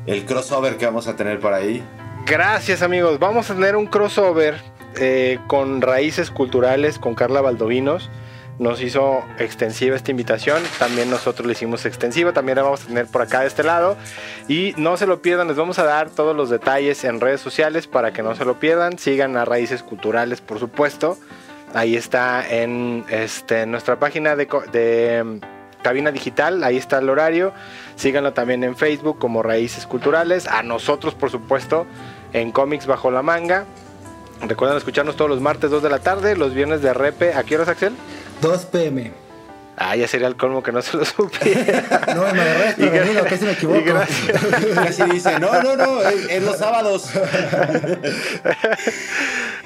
[0.06, 1.84] el crossover que vamos a tener por ahí.
[2.26, 4.56] Gracias amigos, vamos a tener un crossover
[4.96, 8.10] eh, con raíces culturales con Carla Valdovinos.
[8.60, 13.08] Nos hizo extensiva esta invitación, también nosotros le hicimos extensiva, también la vamos a tener
[13.08, 13.98] por acá de este lado.
[14.48, 17.88] Y no se lo pierdan, les vamos a dar todos los detalles en redes sociales
[17.88, 19.00] para que no se lo pierdan.
[19.00, 21.18] Sigan a Raíces Culturales, por supuesto.
[21.74, 25.40] Ahí está en este, nuestra página de, de mm,
[25.82, 27.54] cabina digital, ahí está el horario.
[27.96, 30.48] Síganlo también en Facebook como Raíces Culturales.
[30.48, 31.86] A nosotros, por supuesto,
[32.34, 33.66] en Cómics Bajo la Manga.
[34.48, 37.34] Recuerden escucharnos todos los martes 2 de la tarde, los viernes de repe.
[37.34, 37.94] ¿A qué horas, Axel?
[38.42, 39.12] 2 pm.
[39.78, 42.06] Ah, ya sería el colmo que no se lo supiera.
[42.16, 43.82] No, me agarré, pero casi me equivoco.
[44.76, 47.10] Casi dice, no, no, no, es, es los sábados.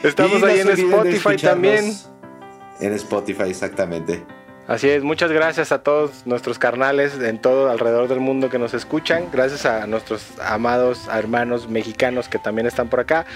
[0.04, 1.94] Estamos Y ahí en Spotify también.
[2.80, 4.26] En Spotify, exactamente.
[4.68, 8.74] Así es, muchas gracias a todos nuestros carnales en todo alrededor del mundo que nos
[8.74, 9.30] escuchan.
[9.32, 13.28] Gracias a nuestros amados hermanos mexicanos que también están por acá.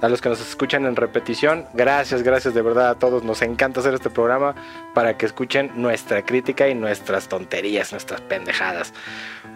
[0.00, 3.24] A los que nos escuchan en repetición, gracias, gracias de verdad a todos.
[3.24, 4.54] Nos encanta hacer este programa
[4.94, 8.92] para que escuchen nuestra crítica y nuestras tonterías, nuestras pendejadas.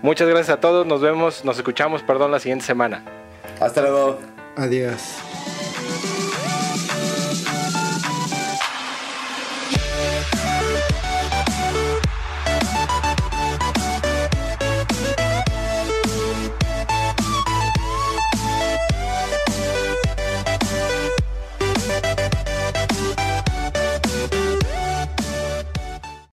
[0.03, 0.85] Muchas gracias a todos.
[0.85, 3.05] Nos vemos, nos escuchamos, perdón, la siguiente semana.
[3.61, 4.19] Hasta luego.
[4.57, 5.19] Adiós.